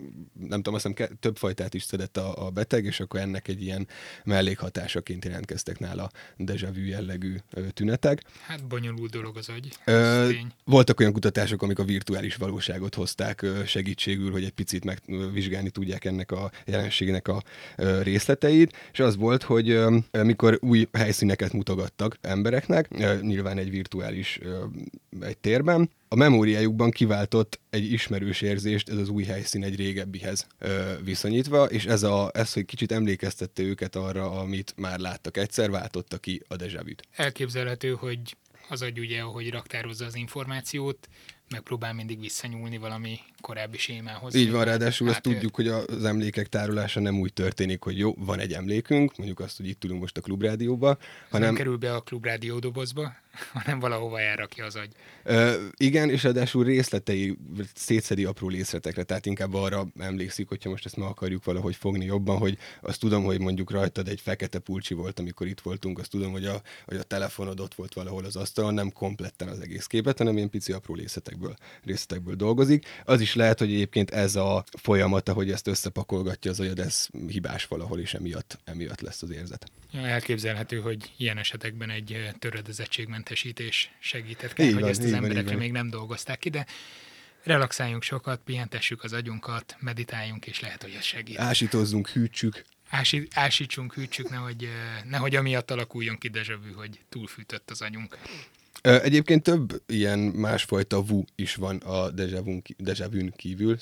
nem 0.48 0.62
tudom, 0.62 0.74
azt 0.74 0.86
hiszem 0.86 1.16
több 1.20 1.36
fajtát 1.36 1.74
is 1.74 1.82
szedett 1.82 2.16
a, 2.16 2.46
a 2.46 2.50
beteg, 2.50 2.84
és 2.84 3.00
akkor 3.00 3.20
ennek 3.20 3.48
egy 3.48 3.62
ilyen 3.62 3.88
mellékhatásaként 4.24 5.24
jelentkeztek 5.24 5.78
nála 5.78 6.10
déjà 6.38 6.70
vu 6.74 6.84
jellegű 6.84 7.36
tünetek. 7.72 8.22
Hát 8.46 8.66
bonyolult 8.66 9.10
dolog 9.10 9.36
az 9.36 9.48
agy. 9.48 9.68
Ö, 9.84 10.30
voltak 10.64 11.00
olyan 11.00 11.12
kutatások, 11.12 11.62
amik 11.62 11.78
a 11.78 11.84
virtuális 11.84 12.36
valóságot 12.36 12.94
hozták 12.94 13.46
segítségül, 13.66 14.30
hogy 14.30 14.44
egy 14.44 14.50
picit 14.50 14.84
megvizsgálni 14.84 15.70
tudják 15.70 16.04
ennek 16.04 16.32
a 16.32 16.50
jelenségnek 16.64 17.28
a 17.28 17.42
részleteit, 18.02 18.76
és 18.92 19.00
az 19.00 19.16
volt, 19.16 19.42
hogy 19.42 19.70
ö, 19.70 19.98
amikor 20.10 20.58
új 20.60 20.88
helyszíneket 20.92 21.52
mutogattak 21.52 22.18
embereknek, 22.20 22.88
nyilván 23.20 23.58
egy 23.58 23.70
virtuális 23.70 24.40
egy 25.20 25.38
térben, 25.38 25.90
a 26.12 26.16
memóriájukban 26.16 26.90
kiváltott 26.90 27.60
egy 27.70 27.92
ismerős 27.92 28.40
érzést 28.40 28.88
ez 28.88 28.96
az 28.96 29.08
új 29.08 29.24
helyszín 29.24 29.64
egy 29.64 29.76
régebbihez 29.76 30.46
ö, 30.58 30.92
viszonyítva, 31.04 31.64
és 31.64 31.84
ez, 31.84 32.02
a, 32.02 32.30
ez, 32.34 32.52
hogy 32.52 32.64
kicsit 32.64 32.92
emlékeztette 32.92 33.62
őket 33.62 33.96
arra, 33.96 34.30
amit 34.30 34.74
már 34.76 34.98
láttak 34.98 35.36
egyszer, 35.36 35.70
váltotta 35.70 36.18
ki 36.18 36.42
a 36.48 36.56
déjà 36.56 36.80
vu-t. 36.84 37.02
Elképzelhető, 37.16 37.92
hogy 37.92 38.36
az 38.68 38.82
agy 38.82 38.98
ugye, 38.98 39.20
ahogy 39.20 39.50
raktározza 39.50 40.04
az 40.04 40.14
információt, 40.14 41.08
megpróbál 41.50 41.92
mindig 41.92 42.20
visszanyúlni 42.20 42.78
valami 42.78 43.18
korábbi 43.40 43.78
sémához. 43.78 44.34
Így 44.34 44.50
van, 44.50 44.64
ráadásul 44.64 45.08
azt 45.08 45.16
Átél- 45.16 45.32
tudjuk, 45.32 45.54
hogy 45.54 45.68
az 45.68 46.04
emlékek 46.04 46.48
tárolása 46.48 47.00
nem 47.00 47.18
úgy 47.18 47.32
történik, 47.32 47.82
hogy 47.82 47.98
jó, 47.98 48.14
van 48.18 48.38
egy 48.38 48.52
emlékünk, 48.52 49.16
mondjuk 49.16 49.40
azt, 49.40 49.56
hogy 49.56 49.68
itt 49.68 49.84
ülünk 49.84 50.00
most 50.00 50.16
a 50.16 50.20
klubrádióba, 50.20 50.90
Ez 50.90 50.96
nem 51.00 51.40
hanem 51.40 51.54
kerül 51.54 51.76
be 51.76 51.94
a 51.94 52.00
klubrádió 52.00 52.58
dobozba, 52.58 53.14
hanem 53.52 53.78
valahova 53.78 54.20
elrakja 54.20 54.64
az 54.64 54.76
agy. 54.76 54.90
ö, 55.24 55.64
igen, 55.76 56.10
és 56.10 56.22
ráadásul 56.22 56.64
részletei 56.64 57.38
szétszedi 57.74 58.24
apró 58.24 58.48
részletekre, 58.48 59.02
tehát 59.02 59.26
inkább 59.26 59.54
arra 59.54 59.86
emlékszik, 59.98 60.48
hogyha 60.48 60.70
most 60.70 60.86
ezt 60.86 60.96
meg 60.96 61.08
akarjuk 61.08 61.44
valahogy 61.44 61.76
fogni 61.76 62.04
jobban, 62.04 62.38
hogy 62.38 62.58
azt 62.80 63.00
tudom, 63.00 63.24
hogy 63.24 63.40
mondjuk 63.40 63.70
rajtad 63.70 64.08
egy 64.08 64.20
fekete 64.20 64.58
pulcsi 64.58 64.94
volt, 64.94 65.18
amikor 65.18 65.46
itt 65.46 65.60
voltunk, 65.60 65.98
azt 65.98 66.10
tudom, 66.10 66.32
hogy 66.32 66.44
a, 66.44 66.62
hogy 66.86 66.96
a 66.96 67.02
telefonod 67.02 67.60
ott 67.60 67.74
volt 67.74 67.94
valahol 67.94 68.24
az 68.24 68.36
asztalon, 68.36 68.74
nem 68.74 68.92
kompletten 68.92 69.48
az 69.48 69.60
egész 69.60 69.86
képet, 69.86 70.18
hanem 70.18 70.36
ilyen 70.36 70.50
pici 70.50 70.72
apró 70.72 70.94
részletekből, 71.40 71.56
részletekből 71.84 72.34
dolgozik. 72.34 72.86
Az 73.04 73.20
is 73.20 73.34
lehet, 73.34 73.58
hogy 73.58 73.72
egyébként 73.72 74.10
ez 74.10 74.36
a 74.36 74.64
folyamata, 74.72 75.32
hogy 75.32 75.50
ezt 75.50 75.66
összepakolgatja 75.66 76.50
az 76.50 76.60
agyad, 76.60 76.78
ez 76.78 77.06
hibás 77.28 77.66
valahol, 77.66 77.98
és 77.98 78.14
emiatt, 78.14 78.58
emiatt 78.64 79.00
lesz 79.00 79.22
az 79.22 79.30
érzet. 79.30 79.70
Elképzelhető, 79.92 80.80
hogy 80.80 81.12
ilyen 81.16 81.38
esetekben 81.38 81.90
egy 81.90 82.28
töredezettségmentesítés 82.38 83.90
segített, 83.98 84.58
Így 84.58 84.72
hogy 84.72 84.80
van, 84.80 84.90
ezt 84.90 85.02
az 85.02 85.10
van, 85.10 85.24
emberekre 85.24 85.56
még 85.56 85.72
nem 85.72 85.90
dolgozták 85.90 86.38
ki, 86.38 86.50
de 86.50 86.66
relaxáljunk 87.42 88.02
sokat, 88.02 88.40
pihentessük 88.44 89.04
az 89.04 89.12
agyunkat, 89.12 89.76
meditáljunk, 89.78 90.46
és 90.46 90.60
lehet, 90.60 90.82
hogy 90.82 90.94
ez 90.98 91.04
segít. 91.04 91.38
Ásítozzunk, 91.38 92.08
hűtsük, 92.08 92.64
Ási, 92.92 93.28
ásítsunk, 93.34 93.94
hűtsük, 93.94 94.30
nehogy, 94.30 94.64
eh, 94.64 95.04
nehogy 95.04 95.36
amiatt 95.36 95.70
alakuljon 95.70 96.18
ki 96.18 96.30
vu, 96.62 96.74
hogy 96.74 97.00
túlfűtött 97.08 97.70
az 97.70 97.82
agyunk. 97.82 98.18
Egyébként 98.80 99.42
több 99.42 99.82
ilyen 99.86 100.18
másfajta 100.18 101.02
vu 101.02 101.22
is 101.34 101.54
van 101.54 101.76
a 101.76 102.10
déjà 102.10 103.08
vu-n 103.10 103.32
kívül. 103.36 103.76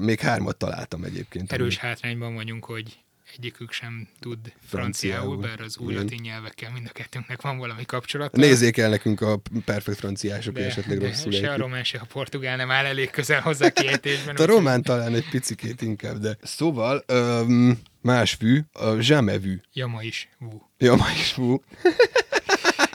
Még 0.00 0.20
hármat 0.20 0.56
találtam 0.56 1.04
egyébként. 1.04 1.52
Erős 1.52 1.76
hátrányban 1.76 2.34
vagyunk, 2.34 2.64
hogy 2.64 2.98
egyikük 3.36 3.72
sem 3.72 4.08
tud 4.20 4.38
franciául, 4.66 5.20
Franciául. 5.20 5.36
bár 5.36 5.60
az 5.60 5.78
új 5.78 5.94
latin 5.94 6.20
nyelvekkel 6.22 6.70
mind 6.72 6.86
a 6.88 6.92
kettőnknek 6.92 7.42
van 7.42 7.58
valami 7.58 7.84
kapcsolata. 7.84 8.38
Nézzék 8.38 8.76
el 8.76 8.88
nekünk 8.88 9.20
a 9.20 9.40
perfekt 9.64 9.98
franciások, 9.98 10.54
de, 10.54 10.64
esetleg 10.64 10.98
de 10.98 11.06
rosszul 11.06 11.32
se 11.32 11.52
a 11.52 11.56
román, 11.56 11.84
se 11.84 11.98
a 11.98 12.04
portugál 12.12 12.56
nem 12.56 12.70
áll 12.70 12.84
elég 12.84 13.10
közel 13.10 13.40
hozzá 13.40 13.70
kiejtésben. 13.70 14.36
A 14.42 14.44
román 14.44 14.82
talán 14.82 15.14
egy 15.14 15.28
picikét 15.30 15.82
inkább, 15.82 16.18
de... 16.18 16.36
Szóval, 16.42 17.04
öm, 17.06 17.78
más 18.00 18.32
fű, 18.34 18.60
a 18.72 18.86
jamais. 18.98 19.40
Jama 19.72 20.02
is. 20.02 20.28
Vú. 20.38 20.70
Ja, 20.78 20.96
ma 20.96 21.06
is 21.20 21.34
vu. 21.34 21.56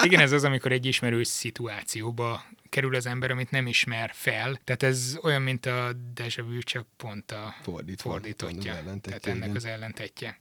Igen, 0.08 0.20
ez 0.20 0.32
az, 0.32 0.44
amikor 0.44 0.72
egy 0.72 0.86
ismerős 0.86 1.28
szituációba 1.28 2.46
kerül 2.70 2.96
az 2.96 3.06
ember, 3.06 3.32
amit 3.32 3.52
nem 3.52 3.68
ismer 3.68 4.12
fel. 4.14 4.60
Tehát 4.64 4.84
ez 4.84 5.18
olyan, 5.24 5.42
mint 5.42 5.66
a 5.66 5.96
déjà 6.16 6.44
vu, 6.48 6.60
csak 6.60 6.86
pont 6.98 7.32
a 7.32 7.56
Fordítva, 7.62 8.10
fordítottja. 8.10 8.74
Tehát 9.02 9.26
ennek 9.26 9.44
igen. 9.44 9.56
az 9.56 9.66
ellentetje. 9.66 10.40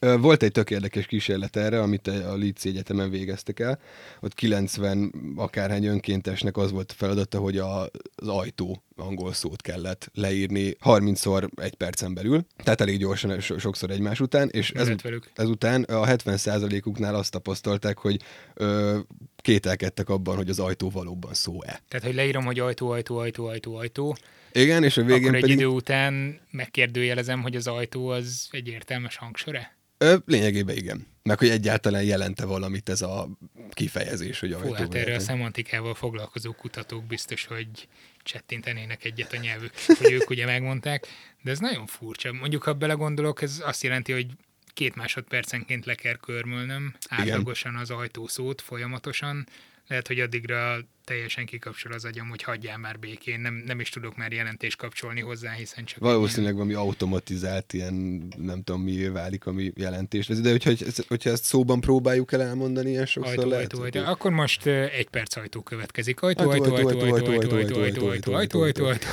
Volt 0.00 0.42
egy 0.42 0.52
tök 0.52 0.70
érdekes 0.70 1.06
kísérlet 1.06 1.56
erre, 1.56 1.80
amit 1.80 2.06
a 2.06 2.36
Leeds 2.36 2.64
Egyetemen 2.64 3.10
végeztek 3.10 3.60
el. 3.60 3.80
Ott 4.20 4.34
90 4.34 5.14
akárhány 5.36 5.84
önkéntesnek 5.84 6.56
az 6.56 6.70
volt 6.70 6.90
a 6.90 6.94
feladata, 6.94 7.38
hogy 7.38 7.58
a, 7.58 7.82
az 8.14 8.28
ajtó 8.28 8.82
angol 9.00 9.32
szót 9.32 9.62
kellett 9.62 10.10
leírni 10.14 10.76
30-szor 10.84 11.62
egy 11.62 11.74
percen 11.74 12.14
belül, 12.14 12.46
tehát 12.62 12.80
elég 12.80 12.98
gyorsan, 12.98 13.40
so- 13.40 13.60
sokszor 13.60 13.90
egymás 13.90 14.20
után, 14.20 14.48
és 14.48 14.70
ez, 14.70 14.90
ezután 15.34 15.82
a 15.82 16.06
70%-uknál 16.06 17.14
azt 17.14 17.30
tapasztalták, 17.30 17.98
hogy 17.98 18.20
ö, 18.54 18.98
kételkedtek 19.36 20.08
abban, 20.08 20.36
hogy 20.36 20.48
az 20.48 20.58
ajtó 20.58 20.90
valóban 20.90 21.34
szó-e. 21.34 21.82
Tehát, 21.88 22.06
hogy 22.06 22.14
leírom, 22.14 22.44
hogy 22.44 22.58
ajtó, 22.58 22.90
ajtó, 22.90 23.16
ajtó, 23.16 23.46
ajtó, 23.46 23.76
ajtó, 23.76 24.16
Igen, 24.52 24.84
és 24.84 24.96
a 24.96 25.02
végén 25.02 25.22
akkor 25.22 25.34
egy 25.34 25.40
pedig... 25.40 25.56
idő 25.56 25.66
után 25.66 26.40
megkérdőjelezem, 26.50 27.42
hogy 27.42 27.56
az 27.56 27.66
ajtó 27.66 28.08
az 28.08 28.48
egy 28.50 28.68
értelmes 28.68 29.16
hangsore? 29.16 29.78
Ö, 29.98 30.16
lényegében 30.26 30.76
igen. 30.76 31.06
Meg 31.22 31.38
hogy 31.38 31.48
egyáltalán 31.48 32.02
jelente 32.02 32.44
valamit 32.44 32.88
ez 32.88 33.02
a 33.02 33.28
kifejezés, 33.70 34.40
hogy 34.40 34.50
Fú, 34.50 34.56
ajtó. 34.56 34.74
hát 34.74 34.94
erre 34.94 35.14
a 35.14 35.18
szemantikával 35.18 35.94
foglalkozó 35.94 36.52
kutatók 36.52 37.04
biztos, 37.04 37.46
hogy 37.46 37.88
csettintenének 38.22 39.04
egyet 39.04 39.32
a 39.32 39.36
nyelvük, 39.36 39.72
hogy 39.98 40.12
ők 40.12 40.30
ugye 40.30 40.44
megmondták, 40.44 41.06
de 41.42 41.50
ez 41.50 41.58
nagyon 41.58 41.86
furcsa. 41.86 42.32
Mondjuk, 42.32 42.62
ha 42.62 42.72
belegondolok, 42.74 43.42
ez 43.42 43.62
azt 43.64 43.82
jelenti, 43.82 44.12
hogy 44.12 44.26
két 44.74 44.94
másodpercenként 44.94 45.84
le 45.84 45.94
kell 45.94 46.16
körmölnöm 46.16 46.94
átlagosan 47.08 47.76
az 47.76 47.90
ajtószót 47.90 48.60
folyamatosan, 48.60 49.46
lehet, 49.90 50.06
hogy 50.06 50.20
addigra 50.20 50.78
teljesen 51.04 51.46
kikapcsol 51.46 51.92
az 51.92 52.04
agyam, 52.04 52.28
hogy 52.28 52.42
hagyjál 52.42 52.78
már 52.78 52.98
békén, 52.98 53.40
nem, 53.40 53.62
nem 53.66 53.80
is 53.80 53.88
tudok 53.88 54.16
már 54.16 54.32
jelentést 54.32 54.76
kapcsolni 54.76 55.20
hozzá, 55.20 55.52
hiszen 55.52 55.84
csak 55.84 55.98
Valószínűleg 55.98 56.54
valami 56.54 56.74
automatizált 56.74 57.72
ilyen, 57.72 57.94
nem 58.36 58.62
tudom 58.62 58.82
mi 58.82 59.08
válik, 59.08 59.46
ami 59.46 59.72
jelentést 59.76 60.28
vezet, 60.28 60.44
de 60.44 60.50
hogyha, 60.50 60.70
hogyha 61.08 61.30
ezt 61.30 61.44
szóban 61.44 61.80
próbáljuk 61.80 62.32
el 62.32 62.42
elmondani 62.42 62.90
ilyen 62.90 63.06
sokszor 63.06 63.38
Ajtó, 63.38 63.48
lehet, 63.48 63.72
ajtó, 63.72 63.82
ajtó. 63.82 64.10
Akkor 64.10 64.30
most 64.30 64.66
egy 64.66 65.08
perc 65.08 65.36
ajtó 65.36 65.62
következik. 65.62 66.20
Ajtó, 66.20 66.50
ajtó, 66.50 66.74
ajtó, 66.74 66.88
ajtó, 66.88 67.10
ajtó, 67.10 67.30
ajtó, 67.32 67.54
ajtó, 67.56 68.06
ajtó, 68.06 68.32
ajtó, 68.32 68.60
ajtó, 68.60 68.84
ajtó. 68.84 69.06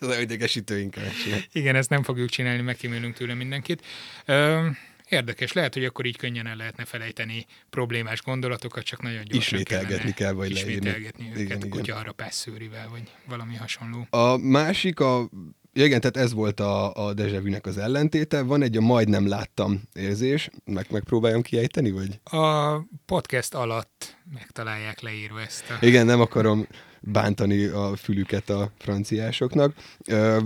Ez 0.00 0.08
olyan 0.08 0.20
idegesítő 0.20 0.78
inkább. 0.78 1.04
Igen, 1.52 1.76
ezt 1.76 1.90
nem 1.90 2.02
fogjuk 2.02 2.28
csinálni, 2.28 2.62
megkímélünk 2.62 3.14
tőle 3.14 3.34
mindenkit. 3.34 3.82
Ö, 4.24 4.66
Érdekes, 5.12 5.52
lehet, 5.52 5.74
hogy 5.74 5.84
akkor 5.84 6.04
így 6.06 6.16
könnyen 6.16 6.46
el 6.46 6.56
lehetne 6.56 6.84
felejteni 6.84 7.46
problémás 7.70 8.22
gondolatokat, 8.22 8.84
csak 8.84 9.02
nagyon 9.02 9.24
gyorsan 9.24 9.58
Ismételgetni 9.58 10.12
kell, 10.12 10.32
vagy 10.32 10.52
leírni. 10.52 10.72
Ismételgetni 10.72 11.24
Igen, 11.24 11.40
őket 11.40 11.56
igen. 11.56 11.68
kutyaharapás 11.68 12.34
szőrivel, 12.34 12.88
vagy 12.90 13.02
valami 13.28 13.54
hasonló. 13.54 14.06
A 14.10 14.36
másik, 14.36 15.00
a, 15.00 15.28
ja, 15.72 15.84
igen, 15.84 16.00
tehát 16.00 16.16
ez 16.16 16.32
volt 16.32 16.60
a, 16.60 17.06
a 17.06 17.14
déjà 17.14 17.40
vu-nek 17.42 17.66
az 17.66 17.78
ellentéte. 17.78 18.42
Van 18.42 18.62
egy 18.62 18.76
a 18.76 18.80
majdnem 18.80 19.28
láttam 19.28 19.82
érzés, 19.94 20.50
meg 20.64 20.86
megpróbáljam 20.90 21.42
kiejteni, 21.42 21.90
vagy? 21.90 22.20
A 22.24 22.76
podcast 23.06 23.54
alatt 23.54 24.16
megtalálják 24.32 25.00
leírva 25.00 25.40
ezt 25.40 25.70
a... 25.70 25.86
Igen, 25.86 26.06
nem 26.06 26.20
akarom 26.20 26.66
bántani 27.00 27.64
a 27.64 27.96
fülüket 27.96 28.50
a 28.50 28.72
franciásoknak. 28.78 29.74
Ö, 30.06 30.40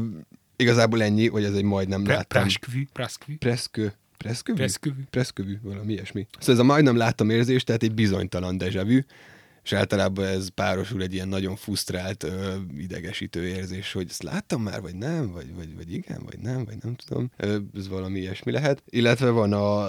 igazából 0.56 1.02
ennyi, 1.02 1.28
hogy 1.28 1.44
ez 1.44 1.54
egy 1.54 1.64
majdnem 1.64 2.02
Pre- 2.02 2.14
láttam. 2.14 2.42
Praskvű. 2.42 2.87
Praskvű. 2.92 3.37
Preszkő. 3.37 3.92
Preszkövű? 4.16 4.56
Preszkövű. 4.58 5.02
Preszkövű, 5.11 5.58
valami 5.62 5.92
ilyesmi. 5.92 6.26
Szóval 6.38 6.54
ez 6.54 6.61
a 6.61 6.64
majdnem 6.64 6.96
láttam 6.96 7.30
érzés, 7.30 7.64
tehát 7.64 7.82
egy 7.82 7.94
bizonytalan 7.94 8.58
dejavű, 8.58 9.04
és 9.62 9.73
általában 9.73 10.25
ez 10.26 10.49
párosul 10.49 11.02
egy 11.02 11.14
ilyen 11.14 11.28
nagyon 11.28 11.56
fusztrált, 11.56 12.23
ö, 12.23 12.54
idegesítő 12.78 13.46
érzés, 13.46 13.92
hogy 13.92 14.06
ezt 14.08 14.23
láttam 14.23 14.62
már, 14.62 14.80
vagy 14.80 14.94
nem, 14.94 15.32
vagy, 15.32 15.54
vagy, 15.54 15.75
vagy 15.76 15.92
igen, 15.92 16.23
vagy 16.25 16.38
nem, 16.38 16.64
vagy 16.64 16.76
nem 16.82 16.94
tudom. 16.94 17.30
Ö, 17.37 17.58
ez 17.76 17.88
valami 17.88 18.18
ilyesmi 18.18 18.52
lehet. 18.52 18.82
Illetve 18.90 19.30
van 19.30 19.52
a, 19.52 19.88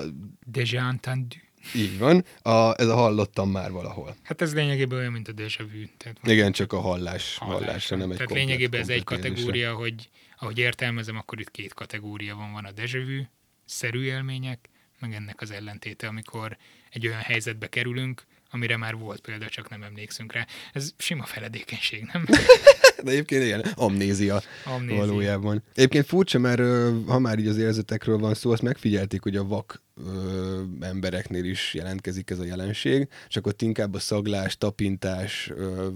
Déjà 0.52 0.78
entendu. 0.88 1.36
így 1.76 1.98
van, 1.98 2.24
a, 2.42 2.74
ez 2.82 2.88
a 2.88 2.96
hallottam 2.96 3.50
már 3.52 3.72
valahol. 3.72 4.16
Hát 4.24 4.42
ez 4.42 4.54
lényegében 4.54 5.00
olyan, 5.00 5.12
mint 5.12 5.28
a 5.28 5.32
déjà 5.34 5.60
vu. 5.72 5.86
Tehát 5.98 6.18
Igen, 6.24 6.52
csak 6.52 6.74
a 6.74 6.80
hallás, 6.80 7.38
hallásra, 7.38 7.66
hallásra. 7.66 7.96
nem 7.98 8.12
egy 8.12 8.18
Tehát 8.18 8.28
komplet- 8.28 8.48
lényegében 8.48 8.82
ez 8.82 8.90
egy 8.90 9.04
komplet 9.04 9.30
érzésre. 9.32 9.46
kategória, 9.52 9.76
hogy 9.76 10.10
ahogy 10.40 10.58
értelmezem, 10.58 11.18
akkor 11.18 11.40
itt 11.40 11.52
két 11.52 11.74
kategória 11.74 12.36
van. 12.36 12.52
Van 12.52 12.66
a 12.66 12.72
déjà 12.72 13.00
vu, 13.06 13.24
szerű 13.68 14.04
élmények, 14.04 14.70
meg 15.00 15.14
ennek 15.14 15.42
az 15.42 15.52
ellentéte, 15.52 16.08
amikor 16.08 16.58
egy 16.90 17.08
olyan 17.08 17.20
helyzetbe 17.20 17.68
kerülünk, 17.68 18.26
amire 18.52 18.78
már 18.78 18.96
volt 18.96 19.20
példa, 19.20 19.50
csak 19.50 19.70
nem 19.70 19.84
emlékszünk 19.84 20.34
rá. 20.34 20.48
Ez 20.74 20.94
sima 20.98 21.24
feledékenység, 21.24 22.10
nem? 22.14 22.26
De 23.04 23.12
egyébként 23.12 23.44
ilyen 23.44 23.60
amnézia, 23.76 24.42
Amnézia. 24.66 25.06
valójában. 25.06 25.64
Egyébként 25.74 26.06
furcsa, 26.06 26.40
mert 26.40 26.60
ha 27.08 27.20
már 27.20 27.40
így 27.40 27.48
az 27.48 27.58
érzetekről 27.58 28.18
van 28.18 28.34
szó, 28.34 28.52
azt 28.52 28.62
megfigyelték, 28.62 29.22
hogy 29.22 29.36
a 29.36 29.44
vak 29.44 29.82
ö, 30.06 30.64
embereknél 30.80 31.44
is 31.44 31.74
jelentkezik 31.74 32.30
ez 32.30 32.40
a 32.40 32.44
jelenség, 32.46 33.08
csak 33.28 33.48
ott 33.48 33.62
inkább 33.62 33.94
a 33.94 34.00
szaglás, 34.00 34.58
tapintás 34.58 35.50
ö, 35.56 35.88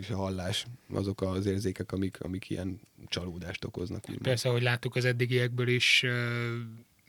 és 0.00 0.10
a 0.10 0.16
hallás 0.16 0.66
azok 0.92 1.22
az 1.22 1.46
érzékek, 1.46 1.92
amik, 1.92 2.20
amik 2.20 2.50
ilyen 2.50 2.80
csalódást 3.06 3.64
okoznak. 3.64 4.04
Persze, 4.22 4.48
ahogy 4.48 4.62
láttuk 4.62 4.96
az 4.96 5.04
eddigiekből 5.04 5.68
is, 5.68 6.02
ö, 6.02 6.54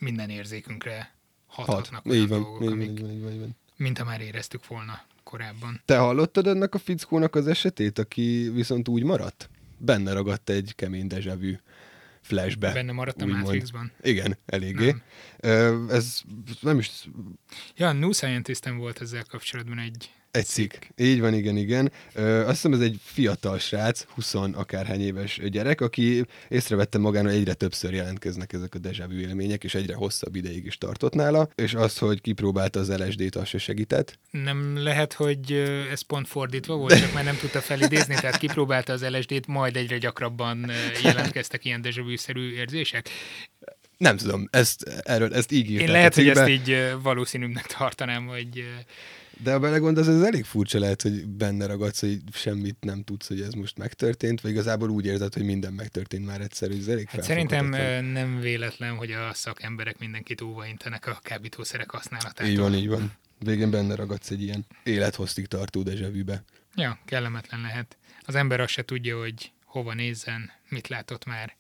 minden 0.04 0.30
érzékünkre 0.30 1.12
Hat. 1.46 1.66
hathatnak 1.66 2.06
olyan 2.06 2.22
Így 2.22 2.28
van, 2.28 2.42
dolgok, 2.42 2.62
így 2.62 2.68
van, 2.70 2.78
amik, 2.78 2.90
így 2.90 3.02
van, 3.02 3.12
így 3.12 3.22
van, 3.22 3.32
így 3.32 3.40
van. 3.40 3.56
mint 3.76 3.98
ha 3.98 4.04
már 4.04 4.22
éreztük 4.22 4.68
volna 4.68 5.02
korábban. 5.24 5.82
Te 5.86 5.98
hallottad 5.98 6.48
ennek 6.48 6.76
a 6.76 6.78
fickónak 6.78 7.36
az 7.36 7.48
esetét, 7.48 8.00
aki 8.00 8.50
viszont 8.54 8.88
úgy 8.88 9.04
maradt? 9.04 9.50
Benne 9.78 10.14
ragadt 10.14 10.50
egy 10.50 10.74
kemény 10.76 11.08
dejavű 11.08 11.56
flashbe. 12.22 12.72
Benne 12.74 12.92
maradt 12.92 13.22
a. 13.22 13.26
Matrixban. 13.26 13.92
Igen, 14.02 14.38
eléggé. 14.46 14.96
Nem. 15.38 15.90
Ez 15.90 16.22
nem 16.60 16.80
is 16.80 17.10
Ja, 17.76 17.88
a 17.88 17.94
New 17.94 18.12
Scientist-en 18.12 18.78
volt 18.78 19.02
ezzel 19.02 19.24
kapcsolatban 19.30 19.80
egy 19.80 20.12
Egy 20.34 20.46
cikk. 20.46 20.74
Így 20.98 21.20
van, 21.20 21.34
igen, 21.34 21.58
igen. 21.58 21.92
Ö, 22.14 22.40
azt 22.40 22.50
hiszem 22.50 22.74
ez 22.74 22.80
egy 22.80 23.00
fiatal 23.04 23.60
srác, 23.60 24.06
20 24.08 24.34
akárhány 24.34 25.02
éves 25.02 25.42
gyerek, 25.50 25.82
aki 25.82 26.26
észrevette 26.48 26.98
magán, 26.98 27.26
hogy 27.26 27.34
egyre 27.34 27.54
többször 27.54 27.94
jelentkeznek 27.94 28.54
ezek 28.54 28.76
a 28.76 28.78
déjà 28.78 29.06
vu 29.10 29.18
élmények, 29.18 29.64
és 29.64 29.76
egyre 29.76 29.96
hosszabb 29.96 30.36
ideig 30.36 30.66
is 30.66 30.78
tartott 30.78 31.14
nála, 31.14 31.50
és 31.56 31.74
az, 31.74 31.98
hogy 31.98 32.22
kipróbálta 32.22 32.80
az 32.80 32.98
LSD-t, 32.98 33.36
az 33.36 33.48
se 33.48 33.58
segített. 33.58 34.20
Nem 34.32 34.84
lehet, 34.84 35.14
hogy 35.14 35.52
ez 35.92 36.02
pont 36.02 36.28
fordítva 36.28 36.76
volt, 36.76 37.00
csak 37.00 37.14
már 37.14 37.24
nem 37.24 37.38
tudta 37.38 37.62
felidézni, 37.62 38.16
tehát 38.16 38.38
kipróbálta 38.38 38.94
az 38.94 39.06
LSD-t, 39.06 39.48
majd 39.48 39.76
egyre 39.76 39.98
gyakrabban 39.98 40.72
jelentkeztek 41.04 41.66
ilyen 41.66 41.82
déjà 41.84 42.02
vu-szerű 42.02 42.54
érzések. 42.54 43.10
Nem 43.98 44.18
tudom, 44.18 44.48
ezt, 44.52 44.84
erről, 45.04 45.34
ezt 45.34 45.52
így 45.52 45.70
írták 45.70 45.88
Én 45.88 45.94
lehet, 45.94 46.16
hogy 46.16 46.30
ezt 46.30 46.48
így 46.48 46.72
ö, 46.72 46.92
valószínűbbnek 47.02 47.66
tartanám, 47.66 48.26
hogy 48.28 48.64
de 49.38 49.52
ha 49.52 49.60
belegondolsz, 49.60 50.08
ez 50.08 50.22
elég 50.22 50.44
furcsa 50.44 50.80
lehet, 50.80 51.02
hogy 51.02 51.28
benne 51.28 51.66
ragadsz, 51.66 52.00
hogy 52.00 52.20
semmit 52.34 52.78
nem 52.80 53.04
tudsz, 53.04 53.28
hogy 53.28 53.42
ez 53.42 53.54
most 53.54 53.78
megtörtént, 53.78 54.42
vagy 54.42 54.52
igazából 54.52 54.90
úgy 54.90 55.06
érzed, 55.06 55.34
hogy 55.34 55.44
minden 55.44 55.74
megtörtént 55.74 56.26
már 56.26 56.42
egyszer, 56.42 56.72
ez 56.72 56.88
elég 56.88 57.10
hát 57.10 57.24
szerintem 57.24 57.66
nem 58.06 58.40
véletlen, 58.40 58.96
hogy 58.96 59.12
a 59.12 59.34
szakemberek 59.34 60.00
mindenkit 60.00 60.42
óvaintenek 60.42 61.08
a 61.08 61.20
kábítószerek 61.24 61.92
használatától. 61.92 62.52
Így 62.52 62.58
van, 62.58 62.74
így 62.74 62.88
van. 62.88 63.12
Végén 63.40 63.72
benne 63.72 63.96
ragadsz 63.96 64.30
egy 64.30 64.42
ilyen 64.42 64.66
élethosszig 64.84 65.46
tartó 65.46 65.84
vu-be. 65.84 66.44
Ja, 66.76 67.00
kellemetlen 67.06 67.62
lehet. 67.62 67.98
Az 68.26 68.36
ember 68.36 68.60
azt 68.60 68.72
se 68.72 68.86
tudja, 68.86 69.20
hogy 69.20 69.52
hova 69.66 69.94
nézzen, 69.94 70.52
mit 70.70 70.88
látott 70.88 71.26
már, 71.26 71.56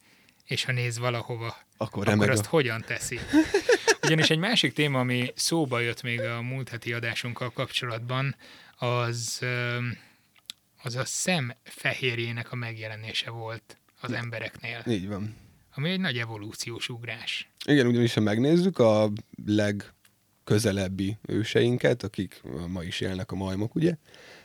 és 0.46 0.64
ha 0.64 0.72
néz 0.72 0.98
valahova, 0.98 1.58
Akkor 1.78 2.08
akkor 2.08 2.30
azt 2.30 2.46
a... 2.46 2.50
hogyan 2.50 2.84
teszi. 2.88 3.20
Ugyanis 4.04 4.30
egy 4.30 4.38
másik 4.38 4.74
téma, 4.74 5.00
ami 5.00 5.32
szóba 5.36 5.80
jött 5.80 6.02
még 6.02 6.22
a 6.22 6.42
múlt 6.42 6.70
heti 6.70 6.94
adásunkkal 6.94 7.52
kapcsolatban, 7.52 8.36
az, 8.78 9.42
az 10.84 10.96
a 10.96 11.06
szem 11.06 11.54
fehérjének 11.64 12.52
a 12.52 12.56
megjelenése 12.56 13.30
volt 13.30 13.78
az 14.02 14.12
embereknél, 14.12 14.84
Így 14.88 15.08
van. 15.08 15.36
ami 15.76 15.90
egy 15.90 16.00
nagy 16.00 16.18
evolúciós 16.18 16.90
ugrás. 16.90 17.50
Igen, 17.66 17.88
ugyanis 17.88 18.14
ha 18.14 18.22
megnézzük 18.22 18.80
a 18.80 19.12
legközelebbi 19.46 21.18
őseinket, 21.28 22.04
akik 22.04 22.42
ma 22.68 22.84
is 22.84 23.00
élnek 23.00 23.32
a 23.32 23.36
majmok, 23.36 23.76
ugye? 23.76 23.96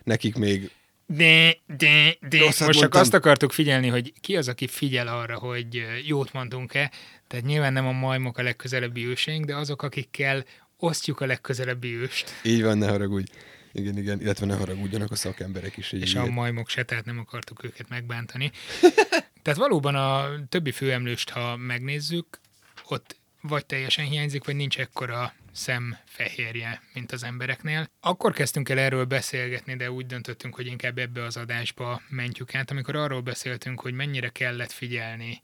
Nekik 0.03 0.35
még 0.35 0.70
De, 1.11 1.57
de, 1.77 2.16
de. 2.29 2.38
Most 2.38 2.59
csak 2.59 2.75
mondtam. 2.75 3.01
azt 3.01 3.14
akartuk 3.14 3.53
figyelni, 3.53 3.88
hogy 3.88 4.12
ki 4.21 4.37
az, 4.37 4.49
aki 4.49 4.66
figyel 4.66 5.09
arra, 5.09 5.38
hogy 5.38 5.87
jót 6.07 6.33
mondunk-e. 6.33 6.90
Tehát 7.27 7.44
nyilván 7.44 7.73
nem 7.73 7.87
a 7.87 7.92
majmok 7.92 8.38
a 8.38 8.42
legközelebbi 8.42 9.07
őseink, 9.07 9.44
de 9.44 9.57
azok, 9.57 9.83
akikkel 9.83 10.44
osztjuk 10.77 11.21
a 11.21 11.27
legközelebbi 11.27 11.94
őst. 11.94 12.31
így 12.42 12.62
van, 12.62 12.79
ne 12.79 12.88
haragudj. 12.88 13.31
Igen, 13.73 13.99
igen, 13.99 14.21
illetve 14.21 14.47
ne 14.47 14.55
haragudjanak 14.55 15.11
a 15.11 15.14
szakemberek 15.14 15.77
is. 15.77 15.90
Hogy 15.90 16.01
és 16.01 16.12
ilyet. 16.12 16.27
a 16.27 16.31
majmok 16.31 16.68
se, 16.68 16.83
tehát 16.83 17.05
nem 17.05 17.18
akartuk 17.18 17.64
őket 17.64 17.88
megbántani. 17.88 18.51
tehát 19.42 19.59
valóban 19.59 19.94
a 19.94 20.29
többi 20.49 20.71
főemlőst, 20.71 21.31
ha 21.31 21.57
megnézzük, 21.57 22.40
ott 22.88 23.16
vagy 23.40 23.66
teljesen 23.66 24.05
hiányzik, 24.05 24.44
vagy 24.44 24.57
nincs 24.57 24.79
ekkora 24.79 25.35
szemfehérje, 25.59 26.83
mint 26.92 27.12
az 27.12 27.23
embereknél. 27.23 27.90
Akkor 28.01 28.33
kezdtünk 28.33 28.68
el 28.68 28.79
erről 28.79 29.05
beszélgetni, 29.05 29.77
de 29.77 29.90
úgy 29.90 30.07
döntöttünk, 30.07 30.55
hogy 30.55 30.66
inkább 30.66 30.99
ebbe 30.99 31.23
az 31.23 31.37
adásba 31.37 32.03
mentjük 32.09 32.55
át, 32.55 32.71
amikor 32.71 32.97
arról 32.97 33.21
beszéltünk, 33.21 33.81
hogy 33.81 33.94
mennyire 33.94 34.29
kellett 34.29 34.73
figyelni 34.73 35.42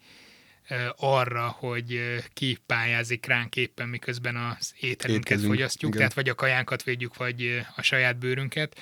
arra, 0.96 1.48
hogy 1.48 2.00
ki 2.32 2.58
pályázik 2.66 3.26
ránk 3.26 3.56
éppen, 3.56 3.88
miközben 3.88 4.36
az 4.36 4.74
ételünket 4.80 5.30
Étkezünk, 5.30 5.52
fogyasztjuk, 5.52 5.94
igen. 5.94 5.98
tehát 5.98 6.14
vagy 6.14 6.28
a 6.28 6.34
kajánkat 6.34 6.82
védjük, 6.82 7.16
vagy 7.16 7.64
a 7.76 7.82
saját 7.82 8.18
bőrünket, 8.18 8.80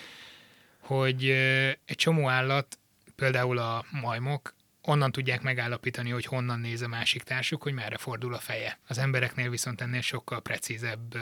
hogy 0.79 1.31
egy 1.85 1.97
csomó 1.97 2.29
állat, 2.29 2.79
például 3.17 3.59
a 3.59 3.85
majmok, 3.91 4.55
onnan 4.83 5.13
tudják 5.13 5.43
megállapítani, 5.43 6.11
hogy 6.11 6.25
honnan 6.25 6.61
néz 6.61 6.83
a 6.83 6.89
másik 6.89 7.23
társuk, 7.23 7.63
hogy 7.63 7.73
merre 7.73 7.97
fordul 7.97 8.35
a 8.35 8.39
feje. 8.39 8.79
Az 8.87 8.99
embereknél 8.99 9.51
viszont 9.51 9.81
ennél 9.81 10.01
sokkal 10.01 10.43
precízebb 10.43 11.17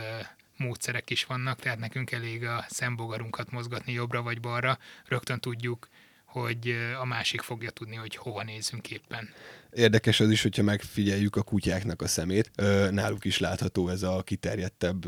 módszerek 0.57 1.11
is 1.11 1.25
vannak, 1.25 1.61
tehát 1.61 1.79
nekünk 1.79 2.11
elég 2.13 2.45
a 2.45 2.65
szembogarunkat 2.69 3.51
mozgatni 3.51 3.93
jobbra 3.93 4.23
vagy 4.23 4.41
balra, 4.41 4.79
rögtön 5.05 5.41
tudjuk, 5.41 5.89
hogy 6.25 6.77
a 7.01 7.05
másik 7.05 7.41
fogja 7.41 7.71
tudni, 7.71 7.97
hogy 7.97 8.17
hova 8.17 8.43
nézzünk 8.43 8.91
éppen. 8.91 9.35
Érdekes 9.73 10.21
az 10.21 10.31
is, 10.31 10.43
hogyha 10.43 10.63
megfigyeljük 10.63 11.37
a 11.37 11.43
kutyáknak 11.43 12.03
a 12.03 12.07
szemét. 12.07 12.51
Náluk 12.91 13.25
is 13.25 13.39
látható 13.39 13.89
ez 13.89 14.03
a 14.03 14.23
kiterjedtebb 14.23 15.07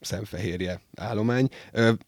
szemfehérje 0.00 0.80
állomány. 0.96 1.48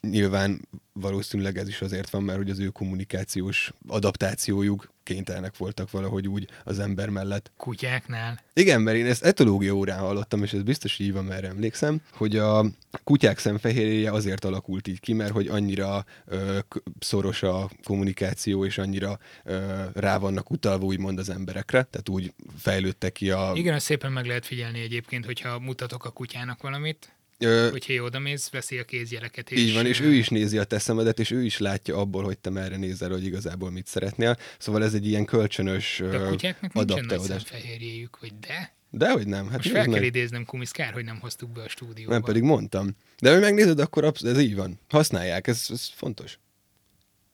Nyilván 0.00 0.68
valószínűleg 0.92 1.58
ez 1.58 1.68
is 1.68 1.80
azért 1.80 2.10
van, 2.10 2.22
mert 2.22 2.38
hogy 2.38 2.50
az 2.50 2.58
ő 2.58 2.68
kommunikációs 2.68 3.72
adaptációjuk 3.86 4.92
kénytelenek 5.02 5.56
voltak 5.56 5.90
valahogy 5.90 6.28
úgy 6.28 6.48
az 6.64 6.78
ember 6.78 7.08
mellett 7.08 7.50
Kutyáknál 7.56 8.40
Igen, 8.52 8.80
mert 8.80 8.96
én 8.96 9.06
ezt 9.06 9.24
etológia 9.24 9.72
órán 9.72 9.98
hallottam, 9.98 10.42
és 10.42 10.52
ez 10.52 10.62
biztos 10.62 10.98
így 10.98 11.12
van, 11.12 11.24
mert 11.24 11.44
emlékszem, 11.44 12.00
hogy 12.12 12.36
a 12.36 12.66
kutyák 13.04 13.38
szemfehérjéje 13.38 14.12
azért 14.12 14.44
alakult 14.44 14.88
így 14.88 15.00
ki, 15.00 15.12
mert 15.12 15.32
hogy 15.32 15.46
annyira 15.46 16.04
ö, 16.26 16.58
szoros 16.98 17.42
a 17.42 17.70
kommunikáció, 17.84 18.64
és 18.64 18.78
annyira 18.78 19.18
ö, 19.44 19.82
rá 19.94 20.18
vannak 20.18 20.50
utalva 20.50 20.84
úgymond 20.84 21.18
az 21.18 21.28
emberekre, 21.28 21.82
tehát 21.94 22.08
úgy 22.08 22.32
fejlődtek 22.58 23.12
ki 23.12 23.30
a... 23.30 23.52
Igen, 23.54 23.74
azt 23.74 23.84
szépen 23.84 24.12
meg 24.12 24.26
lehet 24.26 24.46
figyelni 24.46 24.80
egyébként, 24.80 25.24
hogyha 25.24 25.58
mutatok 25.58 26.04
a 26.04 26.10
kutyának 26.10 26.62
valamit, 26.62 27.12
Ö, 27.38 27.68
hogy 27.70 27.84
hé, 27.84 27.98
odamész, 27.98 28.50
veszi 28.50 28.78
a 28.78 28.84
kézjeleket. 28.84 29.50
És, 29.50 29.60
így 29.60 29.74
van, 29.74 29.86
és 29.86 30.00
ő 30.00 30.12
is 30.12 30.28
nézi 30.28 30.58
a 30.58 30.64
te 30.64 30.78
szemedet, 30.78 31.18
és 31.18 31.30
ő 31.30 31.44
is 31.44 31.58
látja 31.58 31.96
abból, 31.96 32.24
hogy 32.24 32.38
te 32.38 32.50
merre 32.50 32.76
nézel, 32.76 33.10
hogy 33.10 33.24
igazából 33.24 33.70
mit 33.70 33.86
szeretnél. 33.86 34.36
Szóval 34.58 34.84
ez 34.84 34.94
egy 34.94 35.06
ilyen 35.06 35.24
kölcsönös 35.24 36.02
De 36.10 36.16
a 36.16 36.28
kutyáknak 36.28 36.72
nincsen 36.72 37.04
nagy 37.04 37.20
szemfehérjéjük, 37.20 38.20
vagy 38.20 38.32
de? 38.40 38.74
Dehogy 38.90 39.26
nem, 39.26 39.44
hát 39.48 39.56
Most 39.56 39.70
fel 39.70 39.82
kell 39.82 39.92
meg. 39.92 40.04
idéznem 40.04 40.44
Kumisz, 40.44 40.70
kár, 40.70 40.92
hogy 40.92 41.04
nem 41.04 41.18
hoztuk 41.20 41.50
be 41.50 41.62
a 41.62 41.68
stúdióba. 41.68 42.12
Nem, 42.12 42.22
pedig 42.22 42.42
mondtam. 42.42 42.96
De 43.18 43.32
hogy 43.32 43.40
megnézed, 43.40 43.78
akkor 43.78 44.04
absz- 44.04 44.24
ez 44.24 44.38
így 44.40 44.54
van. 44.54 44.80
Használják, 44.88 45.46
ez, 45.46 45.66
ez 45.68 45.88
fontos. 45.94 46.38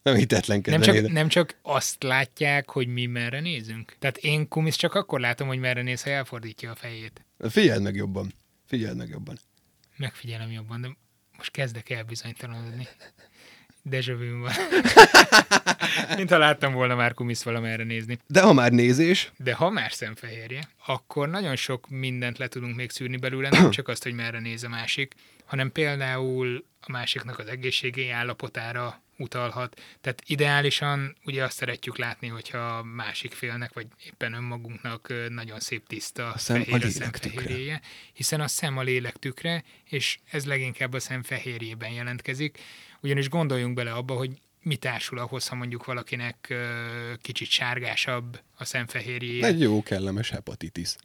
Nem 0.03 0.13
nem 0.15 0.23
hitetlenkedni. 0.23 0.85
csak, 0.85 1.11
nem 1.13 1.29
csak 1.29 1.59
azt 1.63 2.03
látják, 2.03 2.71
hogy 2.71 2.87
mi 2.87 3.07
merre 3.07 3.41
nézünk. 3.41 3.97
Tehát 3.99 4.17
én 4.17 4.49
Kumisz 4.49 4.77
csak 4.77 4.95
akkor 4.95 5.21
látom, 5.21 5.49
hogy 5.49 5.59
merre 5.59 5.83
néz, 5.83 6.03
ha 6.03 6.11
elfordítja 6.11 6.71
a 6.71 6.75
fejét. 6.75 7.25
Figyeld 7.49 7.83
meg 7.83 7.95
jobban. 7.95 8.35
Figyeld 8.67 8.97
meg 8.97 9.09
jobban. 9.09 9.39
Megfigyelem 9.97 10.51
jobban, 10.51 10.81
de 10.81 10.89
most 11.37 11.51
kezdek 11.51 11.91
el 11.91 12.05
bizonytalanodni. 12.05 12.89
Dejavűn 13.83 14.41
van. 14.41 14.53
Mint 16.17 16.31
ha 16.31 16.39
láttam 16.39 16.73
volna 16.73 16.95
már 16.95 17.15
kumiszt 17.15 17.43
valamerre 17.43 17.85
nézni. 17.85 18.19
De 18.27 18.41
ha 18.41 18.53
már 18.53 18.73
nézés, 18.73 19.33
De 19.37 19.55
ha 19.55 19.71
már 19.71 19.93
szemfehérje, 19.93 20.69
akkor 20.87 21.29
nagyon 21.29 21.57
sok 21.57 21.89
mindent 21.89 22.39
le 22.39 22.49
tudunk 22.49 22.77
még 22.77 22.91
szűrni 22.91 23.17
belőle, 23.17 23.49
nem 23.49 23.71
csak 23.81 23.89
azt, 23.89 24.03
hogy 24.03 24.13
merre 24.13 24.41
néz 24.41 24.65
a 24.65 24.69
másik, 24.69 25.15
hanem 25.45 25.73
például 25.73 26.65
a 26.81 26.91
másiknak 26.91 27.39
az 27.39 27.47
egészségi 27.47 28.11
állapotára 28.11 29.03
utalhat. 29.21 29.81
Tehát 30.01 30.23
ideálisan 30.27 31.17
ugye 31.25 31.45
azt 31.45 31.57
szeretjük 31.57 31.99
látni, 31.99 32.29
hogyha 32.29 32.59
a 32.59 32.83
másik 32.83 33.33
félnek, 33.33 33.73
vagy 33.73 33.87
éppen 34.07 34.33
önmagunknak 34.33 35.13
nagyon 35.29 35.61
szép 35.61 35.87
tiszta 35.87 36.33
A 36.33 36.39
szem 36.39 36.61
a 36.61 36.65
fehér 36.65 36.75
a 36.75 36.79
tükre. 36.79 36.91
szemfehérjéje, 36.91 37.81
hiszen 38.13 38.41
a 38.41 38.49
szem 38.49 38.79
a 38.79 38.83
lélek 38.83 39.17
tükre, 39.17 39.65
és 39.85 40.19
ez 40.31 40.45
leginkább 40.45 40.93
a 40.93 41.01
szem 41.01 41.23
fehérjében 41.23 41.91
jelentkezik. 41.91 42.59
Ugyanis 43.03 43.29
gondoljunk 43.29 43.75
bele 43.75 43.93
abba, 43.93 44.15
hogy 44.15 44.31
mi 44.63 44.77
társul 44.77 45.19
ahhoz, 45.19 45.49
ha 45.49 45.55
mondjuk 45.55 45.85
valakinek 45.85 46.55
kicsit 47.21 47.49
sárgásabb 47.49 48.41
a 48.57 48.65
szemfehérjéje. 48.65 49.47
egy 49.47 49.61
jó 49.61 49.83
kellemes 49.83 50.31
hepatitis. 50.31 50.97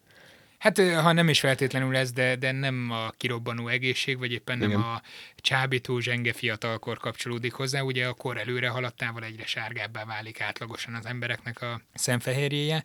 Hát 0.65 0.79
ha 0.79 1.11
nem 1.11 1.29
is 1.29 1.39
feltétlenül 1.39 1.95
ez, 1.95 2.11
de, 2.11 2.35
de 2.35 2.51
nem 2.51 2.91
a 2.91 3.09
kirobbanó 3.17 3.67
egészség, 3.67 4.17
vagy 4.17 4.31
éppen 4.31 4.57
nem 4.57 4.69
Igen. 4.69 4.81
a 4.81 5.01
csábító 5.35 5.99
zsenge 5.99 6.33
fiatalkor 6.33 6.97
kapcsolódik 6.97 7.53
hozzá. 7.53 7.81
Ugye 7.81 8.07
a 8.07 8.13
kor 8.13 8.37
előre 8.37 8.69
haladtával 8.69 9.23
egyre 9.23 9.45
sárgábbá 9.45 10.05
válik 10.05 10.41
átlagosan 10.41 10.93
az 10.93 11.05
embereknek 11.05 11.61
a 11.61 11.81
szemfehérjéje. 11.93 12.83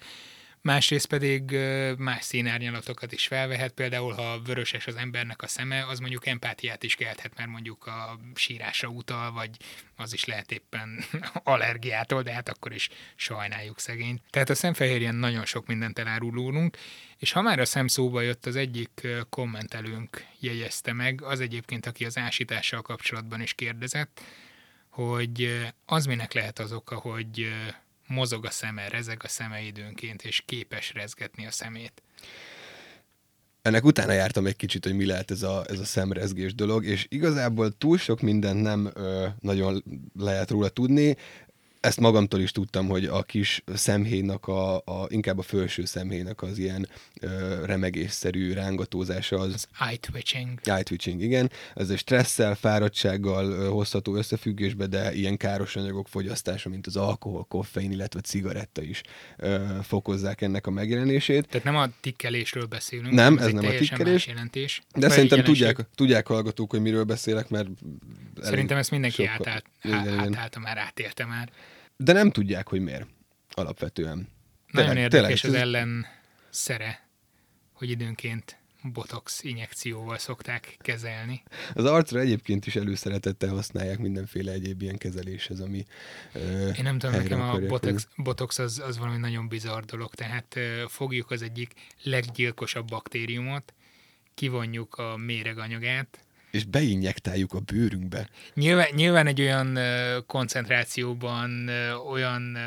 Másrészt 0.62 1.06
pedig 1.06 1.56
más 1.98 2.24
színárnyalatokat 2.24 3.12
is 3.12 3.26
felvehet, 3.26 3.72
például 3.72 4.12
ha 4.12 4.40
vöröses 4.44 4.86
az 4.86 4.96
embernek 4.96 5.42
a 5.42 5.46
szeme, 5.46 5.86
az 5.86 5.98
mondjuk 5.98 6.26
empátiát 6.26 6.82
is 6.82 6.94
kelthet, 6.94 7.36
mert 7.36 7.48
mondjuk 7.48 7.86
a 7.86 8.18
sírásra 8.34 8.88
utal, 8.88 9.32
vagy 9.32 9.50
az 9.96 10.12
is 10.12 10.24
lehet 10.24 10.52
éppen 10.52 11.04
allergiától, 11.44 12.22
de 12.22 12.32
hát 12.32 12.48
akkor 12.48 12.72
is 12.72 12.88
sajnáljuk 13.16 13.80
szegényt. 13.80 14.22
Tehát 14.30 14.50
a 14.50 14.54
szemfehérjen 14.54 15.14
nagyon 15.14 15.44
sok 15.44 15.66
mindent 15.66 15.98
elárulunk, 15.98 16.76
és 17.18 17.32
ha 17.32 17.42
már 17.42 17.58
a 17.58 17.64
szem 17.64 17.86
szóba 17.86 18.20
jött, 18.20 18.46
az 18.46 18.56
egyik 18.56 19.06
kommentelőnk 19.28 20.26
jegyezte 20.40 20.92
meg, 20.92 21.22
az 21.22 21.40
egyébként, 21.40 21.86
aki 21.86 22.04
az 22.04 22.18
ásítással 22.18 22.82
kapcsolatban 22.82 23.40
is 23.40 23.54
kérdezett, 23.54 24.20
hogy 24.88 25.64
az 25.86 26.06
minek 26.06 26.32
lehet 26.32 26.58
az 26.58 26.72
oka, 26.72 26.94
hogy 26.94 27.52
mozog 28.10 28.44
a 28.44 28.50
szeme, 28.50 28.88
rezeg 28.88 29.20
a 29.24 29.28
szeme 29.28 29.60
időnként, 29.60 30.22
és 30.22 30.42
képes 30.46 30.92
rezgetni 30.92 31.46
a 31.46 31.50
szemét. 31.50 32.02
Ennek 33.62 33.84
utána 33.84 34.12
jártam 34.12 34.46
egy 34.46 34.56
kicsit, 34.56 34.84
hogy 34.84 34.94
mi 34.96 35.06
lehet 35.06 35.30
ez 35.30 35.42
a, 35.42 35.64
ez 35.68 35.78
a 35.78 35.84
szemrezgés 35.84 36.54
dolog, 36.54 36.84
és 36.84 37.06
igazából 37.08 37.70
túl 37.78 37.98
sok 37.98 38.20
mindent 38.20 38.62
nem 38.62 38.90
ö, 38.94 39.26
nagyon 39.40 39.84
lehet 40.18 40.50
róla 40.50 40.68
tudni. 40.68 41.16
Ezt 41.80 42.00
magamtól 42.00 42.40
is 42.40 42.52
tudtam, 42.52 42.88
hogy 42.88 43.04
a 43.04 43.22
kis 43.22 43.62
szemhéjnak, 43.74 44.48
a, 44.48 44.76
a, 44.76 45.06
inkább 45.08 45.38
a 45.38 45.42
felső 45.42 45.84
szemhéjnak 45.84 46.42
az 46.42 46.58
ilyen 46.58 46.88
ö, 47.20 47.64
remegésszerű 47.64 48.52
rángatózása 48.52 49.38
az, 49.38 49.52
Az 49.52 49.66
eye 49.78 49.96
twitching. 49.96 50.58
eye 50.62 50.82
twitching, 50.82 51.22
igen. 51.22 51.50
Ez 51.74 51.90
egy 51.90 51.98
stresszel, 51.98 52.54
fáradtsággal 52.54 53.50
ö, 53.50 53.68
hozható 53.68 54.14
összefüggésbe, 54.16 54.86
de 54.86 55.14
ilyen 55.14 55.36
káros 55.36 55.76
anyagok 55.76 56.08
fogyasztása, 56.08 56.68
mint 56.68 56.86
az 56.86 56.96
alkohol, 56.96 57.44
koffein, 57.44 57.92
illetve 57.92 58.20
cigaretta 58.20 58.82
is 58.82 59.00
ö, 59.36 59.64
fokozzák 59.82 60.40
ennek 60.40 60.66
a 60.66 60.70
megjelenését. 60.70 61.46
Tehát 61.48 61.64
nem 61.66 61.76
a 61.76 61.86
tikkelésről 62.00 62.66
beszélünk. 62.66 63.14
Nem, 63.14 63.38
ez 63.38 63.44
ez 63.46 63.52
nem 63.52 63.64
a 63.66 63.70
tikkelés. 63.74 64.26
Jelentés. 64.26 64.80
De 64.94 65.00
Vagy 65.00 65.10
szerintem 65.10 65.38
jelenség. 65.38 65.66
tudják, 65.66 65.88
tudják 65.94 66.26
hallgatók, 66.26 66.70
hogy 66.70 66.80
miről 66.80 67.04
beszélek, 67.04 67.48
mert... 67.48 67.68
Szerintem 68.40 68.76
ezt 68.78 68.90
mindenki 68.90 69.24
átállt, 69.26 69.64
Igen, 69.82 70.02
igen. 70.02 70.18
átállta 70.18 70.58
már, 70.60 70.78
átélte 70.78 71.24
már. 71.24 71.50
De 72.02 72.12
nem 72.12 72.30
tudják, 72.30 72.68
hogy 72.68 72.80
miért. 72.80 73.06
Alapvetően. 73.50 74.28
Nagyon 74.70 74.94
Tényleg- 74.94 75.12
érdekes 75.12 75.40
tényleg, 75.40 75.60
az 75.60 75.66
ellen 75.66 76.06
szere, 76.50 77.08
hogy 77.72 77.90
időnként 77.90 78.58
botox 78.82 79.42
injekcióval 79.42 80.18
szokták 80.18 80.76
kezelni. 80.78 81.42
Az 81.74 81.84
arcra 81.84 82.20
egyébként 82.20 82.66
is 82.66 82.76
előszeretettel 82.76 83.48
használják 83.48 83.98
mindenféle 83.98 84.52
egyéb 84.52 84.82
ilyen 84.82 84.98
kezeléshez, 84.98 85.60
ami 85.60 85.84
ö, 86.32 86.68
Én 86.68 86.82
nem 86.82 86.98
tudom, 86.98 87.16
nekem 87.16 87.40
a 87.40 87.58
botox, 87.58 88.08
botox 88.16 88.58
az, 88.58 88.78
az 88.78 88.98
valami 88.98 89.16
nagyon 89.18 89.48
bizarr 89.48 89.82
dolog, 89.82 90.14
tehát 90.14 90.56
ö, 90.56 90.84
fogjuk 90.88 91.30
az 91.30 91.42
egyik 91.42 91.72
leggyilkosabb 92.02 92.86
baktériumot, 92.86 93.74
kivonjuk 94.34 94.94
a 94.94 95.16
méreganyagát, 95.16 96.18
és 96.50 96.64
beinjektáljuk 96.64 97.52
a 97.52 97.60
bőrünkbe. 97.60 98.28
Nyilván, 98.54 98.88
nyilván 98.94 99.26
egy 99.26 99.40
olyan 99.40 99.76
ö, 99.76 100.18
koncentrációban, 100.26 101.68
ö, 101.68 101.92
olyan 101.92 102.54
ö, 102.54 102.60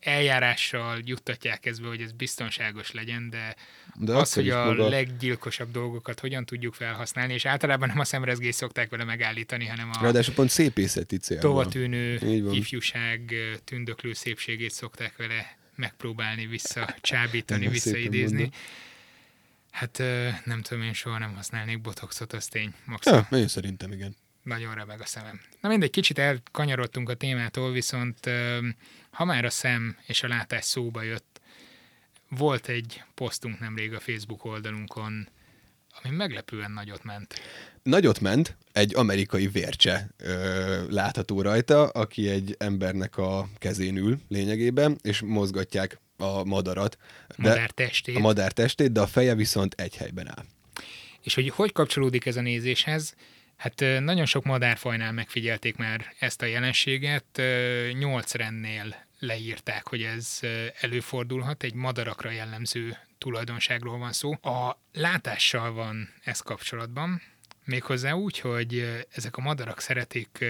eljárással 0.00 0.98
juttatják 1.04 1.66
ezbe, 1.66 1.88
hogy 1.88 2.00
ez 2.00 2.12
biztonságos 2.12 2.92
legyen, 2.92 3.30
de, 3.30 3.54
De 3.98 4.12
az, 4.12 4.32
hogy 4.32 4.48
a 4.50 4.64
maga- 4.64 4.88
leggyilkosabb 4.88 5.70
dolgokat 5.70 6.20
hogyan 6.20 6.44
tudjuk 6.44 6.74
felhasználni, 6.74 7.32
és 7.32 7.44
általában 7.44 7.88
nem 7.88 7.98
a 7.98 8.04
szemrezgést 8.04 8.56
szokták 8.56 8.90
vele 8.90 9.04
megállítani, 9.04 9.66
hanem 9.66 9.90
a 9.92 10.02
Ráadásul 10.02 10.34
pont 10.34 10.50
szépészeti 10.50 11.16
célban. 11.16 11.50
tovatűnő 11.50 12.18
ifjúság 12.52 13.34
tündöklő 13.64 14.12
szépségét 14.12 14.70
szokták 14.70 15.16
vele 15.16 15.56
megpróbálni 15.74 16.46
visszacsábítani, 16.46 17.68
visszaidézni. 17.68 18.36
mondod. 18.36 18.54
Hát 19.80 19.98
nem 20.44 20.62
tudom, 20.62 20.82
én 20.82 20.92
soha 20.92 21.18
nem 21.18 21.34
használnék 21.34 21.80
botoxot, 21.80 22.32
az 22.32 22.46
tény. 22.46 22.74
Maximum 22.84 23.26
Ja, 23.30 23.38
én 23.38 23.48
szerintem 23.48 23.92
igen. 23.92 24.16
nagyon 24.42 24.74
remeg 24.74 25.00
a 25.00 25.06
szemem. 25.06 25.40
Na 25.60 25.68
mindegy, 25.68 25.90
kicsit 25.90 26.18
elkanyarodtunk 26.18 27.08
a 27.08 27.14
témától, 27.14 27.72
viszont 27.72 28.30
ha 29.10 29.24
már 29.24 29.44
a 29.44 29.50
szem 29.50 29.96
és 30.06 30.22
a 30.22 30.28
látás 30.28 30.64
szóba 30.64 31.02
jött, 31.02 31.40
volt 32.28 32.68
egy 32.68 33.02
posztunk 33.14 33.58
nemrég 33.58 33.92
a 33.94 34.00
Facebook 34.00 34.44
oldalunkon, 34.44 35.28
ami 36.02 36.16
meglepően 36.16 36.70
nagyot 36.70 37.04
ment. 37.04 37.34
Nagyot 37.82 38.20
ment, 38.20 38.56
egy 38.72 38.94
amerikai 38.94 39.48
vércse 39.48 40.08
ö, 40.16 40.84
látható 40.90 41.42
rajta, 41.42 41.88
aki 41.88 42.28
egy 42.28 42.54
embernek 42.58 43.16
a 43.16 43.48
kezén 43.58 43.96
ül 43.96 44.18
lényegében, 44.28 44.98
és 45.02 45.20
mozgatják 45.20 46.00
a 46.20 46.44
madarat. 46.44 46.98
A 47.28 47.34
madár 47.36 47.70
testét. 47.70 48.16
A 48.16 48.20
madár 48.20 48.52
testét, 48.52 48.92
de 48.92 49.00
a 49.00 49.06
feje 49.06 49.34
viszont 49.34 49.74
egy 49.74 49.96
helyben 49.96 50.28
áll. 50.28 50.44
És 51.22 51.34
hogy 51.34 51.48
hogy 51.48 51.72
kapcsolódik 51.72 52.26
ez 52.26 52.36
a 52.36 52.40
nézéshez? 52.40 53.14
Hát 53.56 53.84
nagyon 54.00 54.26
sok 54.26 54.44
madárfajnál 54.44 55.12
megfigyelték 55.12 55.76
már 55.76 56.14
ezt 56.18 56.42
a 56.42 56.46
jelenséget. 56.46 57.42
Nyolc 57.98 58.34
rennél 58.34 58.94
leírták, 59.18 59.88
hogy 59.88 60.02
ez 60.02 60.40
előfordulhat, 60.80 61.62
egy 61.62 61.74
madarakra 61.74 62.30
jellemző 62.30 62.98
tulajdonságról 63.18 63.98
van 63.98 64.12
szó. 64.12 64.32
A 64.32 64.80
látással 64.92 65.72
van 65.72 66.14
ez 66.24 66.40
kapcsolatban, 66.40 67.22
méghozzá 67.64 68.12
úgy, 68.12 68.38
hogy 68.38 69.04
ezek 69.10 69.36
a 69.36 69.40
madarak 69.40 69.80
szeretik, 69.80 70.44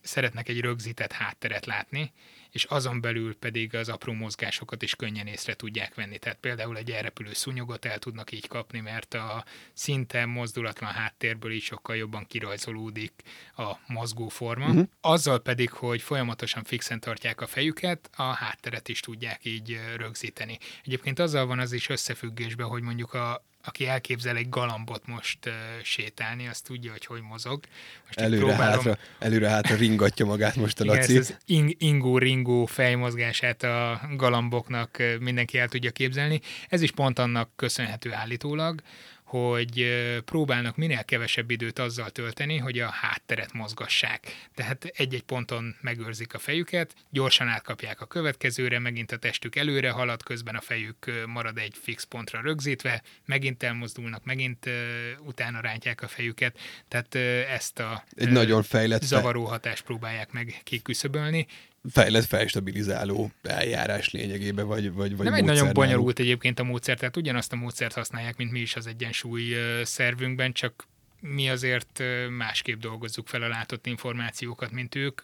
szeretnek 0.00 0.48
egy 0.48 0.60
rögzített 0.60 1.12
hátteret 1.12 1.66
látni, 1.66 2.12
és 2.52 2.64
azon 2.64 3.00
belül 3.00 3.36
pedig 3.36 3.74
az 3.74 3.88
apró 3.88 4.12
mozgásokat 4.12 4.82
is 4.82 4.94
könnyen 4.94 5.26
észre 5.26 5.54
tudják 5.54 5.94
venni. 5.94 6.18
Tehát 6.18 6.38
például 6.38 6.76
egy 6.76 6.90
elrepülő 6.90 7.32
szúnyogot 7.32 7.84
el 7.84 7.98
tudnak 7.98 8.32
így 8.32 8.48
kapni, 8.48 8.80
mert 8.80 9.14
a 9.14 9.44
szinte 9.72 10.26
mozdulatlan 10.26 10.90
háttérből 10.90 11.52
is 11.52 11.64
sokkal 11.64 11.96
jobban 11.96 12.26
kirajzolódik 12.26 13.12
a 13.56 13.72
mozgó 13.86 14.28
forma. 14.28 14.68
Uh-huh. 14.68 14.88
Azzal 15.00 15.40
pedig, 15.40 15.70
hogy 15.70 16.02
folyamatosan 16.02 16.64
fixen 16.64 17.00
tartják 17.00 17.40
a 17.40 17.46
fejüket, 17.46 18.10
a 18.16 18.22
hátteret 18.22 18.88
is 18.88 19.00
tudják 19.00 19.44
így 19.44 19.80
rögzíteni. 19.96 20.58
Egyébként 20.84 21.18
azzal 21.18 21.46
van 21.46 21.58
az 21.58 21.72
is 21.72 21.88
összefüggésben, 21.88 22.66
hogy 22.66 22.82
mondjuk 22.82 23.14
a 23.14 23.44
aki 23.64 23.86
elképzel 23.86 24.36
egy 24.36 24.48
galambot 24.48 25.06
most 25.06 25.46
uh, 25.46 25.52
sétálni, 25.82 26.48
az 26.48 26.60
tudja, 26.60 26.90
hogy 26.90 27.06
hogy 27.06 27.22
mozog. 27.22 27.64
Most 28.06 28.18
Előre-hátra 28.18 28.98
előre 29.18 29.48
hátra 29.48 29.76
ringatja 29.76 30.26
magát 30.26 30.56
most 30.56 30.80
a 30.80 30.84
igen, 30.84 30.96
Laci. 30.96 31.16
ezt 31.16 31.30
az 31.30 31.36
ing- 31.46 31.82
ingó-ringó 31.82 32.66
fejmozgását 32.66 33.62
a 33.62 34.00
galamboknak 34.16 35.02
mindenki 35.20 35.58
el 35.58 35.68
tudja 35.68 35.90
képzelni. 35.90 36.40
Ez 36.68 36.82
is 36.82 36.90
pont 36.90 37.18
annak 37.18 37.50
köszönhető 37.56 38.12
állítólag, 38.12 38.82
hogy 39.32 39.86
próbálnak 40.24 40.76
minél 40.76 41.04
kevesebb 41.04 41.50
időt 41.50 41.78
azzal 41.78 42.10
tölteni, 42.10 42.58
hogy 42.58 42.78
a 42.78 42.90
hátteret 42.90 43.52
mozgassák. 43.52 44.48
Tehát 44.54 44.84
egy-egy 44.84 45.22
ponton 45.22 45.76
megőrzik 45.80 46.34
a 46.34 46.38
fejüket, 46.38 46.94
gyorsan 47.10 47.48
átkapják 47.48 48.00
a 48.00 48.06
következőre, 48.06 48.78
megint 48.78 49.12
a 49.12 49.16
testük 49.16 49.56
előre 49.56 49.90
halad, 49.90 50.22
közben 50.22 50.54
a 50.54 50.60
fejük 50.60 51.24
marad 51.26 51.58
egy 51.58 51.74
fix 51.82 52.04
pontra 52.04 52.40
rögzítve, 52.40 53.02
megint 53.24 53.62
elmozdulnak, 53.62 54.24
megint 54.24 54.70
utána 55.18 55.60
rántják 55.60 56.02
a 56.02 56.08
fejüket. 56.08 56.58
Tehát 56.88 57.14
ezt 57.48 57.78
a 57.78 58.04
Egy 58.16 58.30
nagyon 58.30 58.62
fejlett, 58.62 59.00
fe, 59.00 59.06
zavaró 59.06 59.44
hatást 59.44 59.84
próbálják 59.84 60.32
meg 60.32 60.60
kiküszöbölni. 60.64 61.46
Fejlett 61.90 62.24
fejstabilizáló 62.24 63.30
eljárás 63.42 64.10
lényegében, 64.10 64.66
vagy, 64.66 64.92
vagy, 64.92 65.16
vagy 65.16 65.24
Nem 65.24 65.34
egy 65.34 65.44
nagyon 65.44 65.72
bonyolult 65.72 66.18
egyébként 66.18 66.58
a 66.58 66.64
módszer, 66.64 66.98
tehát 66.98 67.16
ugyanazt 67.16 67.52
a 67.52 67.56
módszert 67.56 67.94
használják, 67.94 68.36
mint 68.36 68.50
mi 68.50 68.60
is 68.60 68.76
az 68.76 68.86
egyensúly 68.86 69.54
szervünkben, 69.82 70.52
csak 70.52 70.86
mi 71.20 71.50
azért 71.50 72.02
másképp 72.36 72.80
dolgozzuk 72.80 73.28
fel 73.28 73.42
a 73.42 73.48
látott 73.48 73.86
információkat, 73.86 74.70
mint 74.70 74.94
ők. 74.94 75.22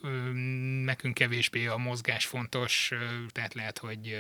Nekünk 0.85 1.15
kevésbé 1.15 1.67
a 1.67 1.77
mozgás 1.77 2.27
fontos, 2.27 2.93
tehát 3.33 3.55
lehet, 3.55 3.79
hogy 3.79 4.17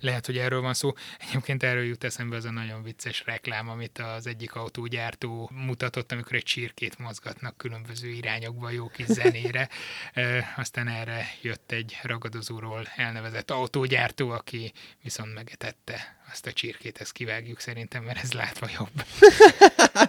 lehet, 0.00 0.26
hogy 0.26 0.38
erről 0.38 0.60
van 0.60 0.74
szó. 0.74 0.92
Egyébként 1.18 1.62
erről 1.62 1.84
jut 1.84 2.04
eszembe 2.04 2.36
az 2.36 2.44
a 2.44 2.50
nagyon 2.50 2.82
vicces 2.82 3.22
reklám, 3.24 3.68
amit 3.68 3.98
az 3.98 4.26
egyik 4.26 4.54
autógyártó 4.54 5.50
mutatott, 5.52 6.12
amikor 6.12 6.34
egy 6.34 6.42
csirkét 6.42 6.98
mozgatnak 6.98 7.56
különböző 7.56 8.08
irányokba 8.08 8.70
jó 8.70 8.88
kis 8.88 9.06
zenére. 9.06 9.68
Aztán 10.56 10.88
erre 10.88 11.26
jött 11.42 11.72
egy 11.72 11.98
ragadozóról 12.02 12.88
elnevezett 12.96 13.50
autógyártó, 13.50 14.30
aki 14.30 14.72
viszont 15.02 15.34
megetette 15.34 16.17
azt 16.30 16.46
a 16.46 16.52
csirkét, 16.52 17.00
ezt 17.00 17.12
kivágjuk 17.12 17.60
szerintem, 17.60 18.04
mert 18.04 18.22
ez 18.22 18.32
látva 18.32 18.68
jobb. 18.78 19.04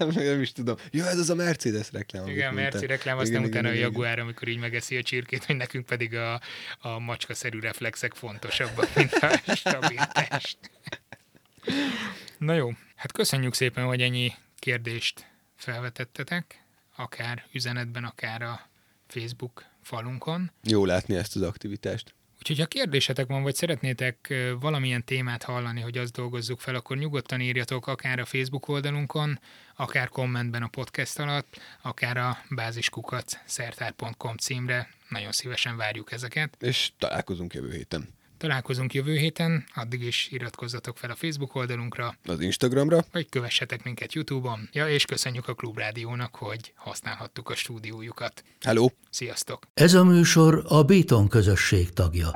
nem 0.16 0.42
is 0.42 0.52
tudom. 0.52 0.76
Jó, 0.92 1.06
ez 1.06 1.18
az 1.18 1.30
a 1.30 1.36
Mercedes 1.36 1.92
reklám. 1.92 2.28
Igen, 2.28 2.50
a 2.50 2.54
Merci 2.54 2.86
reklám, 2.86 3.18
aztán 3.18 3.36
igen, 3.36 3.50
utána 3.50 3.68
igen, 3.74 3.82
a 3.82 3.86
Jaguar, 3.86 4.12
igen. 4.12 4.24
amikor 4.24 4.48
így 4.48 4.60
megeszi 4.60 4.98
a 4.98 5.04
csirkét, 5.04 5.46
hogy 5.46 5.56
nekünk 5.56 5.86
pedig 5.86 6.16
a, 6.16 6.42
a 6.80 7.00
macska-szerű 7.00 7.60
reflexek 7.60 8.14
fontosabbak, 8.14 8.96
mint 8.96 9.14
a 9.14 9.42
stabilitást. 9.56 10.58
Na 12.38 12.54
jó, 12.54 12.72
hát 12.96 13.12
köszönjük 13.12 13.54
szépen, 13.54 13.86
hogy 13.86 14.02
ennyi 14.02 14.34
kérdést 14.60 15.26
felvetettetek, 15.56 16.64
akár 16.96 17.46
üzenetben, 17.52 18.04
akár 18.04 18.42
a 18.42 18.70
Facebook 19.08 19.66
falunkon. 19.82 20.52
Jó 20.64 20.86
látni 20.86 21.16
ezt 21.16 21.36
az 21.36 21.42
aktivitást. 21.42 22.14
Úgyhogy 22.40 22.60
ha 22.60 22.66
kérdésetek 22.66 23.28
van, 23.28 23.44
vagy 23.44 23.56
szeretnétek 23.56 24.34
valamilyen 24.60 25.06
témát 25.06 25.44
hallani, 25.44 25.82
hogy 25.82 25.98
azt 25.98 26.14
dolgozzuk 26.14 26.60
fel, 26.60 26.76
akkor 26.76 26.98
nyugodtan 26.98 27.42
írjatok 27.42 27.88
akár 27.88 28.20
a 28.20 28.26
Facebook 28.26 28.68
oldalunkon, 28.68 29.40
akár 29.76 30.10
kommentben 30.10 30.64
a 30.64 30.68
podcast 30.68 31.20
alatt, 31.20 31.60
akár 31.82 32.18
a 32.18 32.38
báziskukat 32.50 33.42
szertár.com 33.46 34.38
címre. 34.38 34.90
Nagyon 35.10 35.32
szívesen 35.32 35.78
várjuk 35.78 36.12
ezeket. 36.12 36.58
És 36.60 36.92
találkozunk 36.98 37.54
jövő 37.54 37.72
héten. 37.72 38.18
Találkozunk 38.40 38.94
jövő 38.94 39.16
héten, 39.16 39.66
addig 39.76 40.02
is 40.02 40.28
iratkozzatok 40.32 40.98
fel 40.98 41.12
a 41.12 41.16
Facebook 41.16 41.56
oldalunkra. 41.56 42.16
Az 42.26 42.40
Instagramra. 42.40 43.06
Vagy 43.12 43.30
kövessetek 43.30 43.84
minket 43.84 44.14
Youtube-on. 44.14 44.70
Ja, 44.72 44.90
és 44.90 45.06
köszönjük 45.06 45.48
a 45.48 45.54
Klubrádiónak, 45.54 46.36
hogy 46.36 46.74
használhattuk 46.76 47.50
a 47.50 47.56
stúdiójukat. 47.56 48.44
Hello! 48.62 48.88
Sziasztok! 49.10 49.68
Ez 49.74 49.94
a 49.94 50.04
műsor 50.04 50.64
a 50.68 50.84
Béton 50.84 51.28
közösség 51.28 51.94
tagja. 51.94 52.32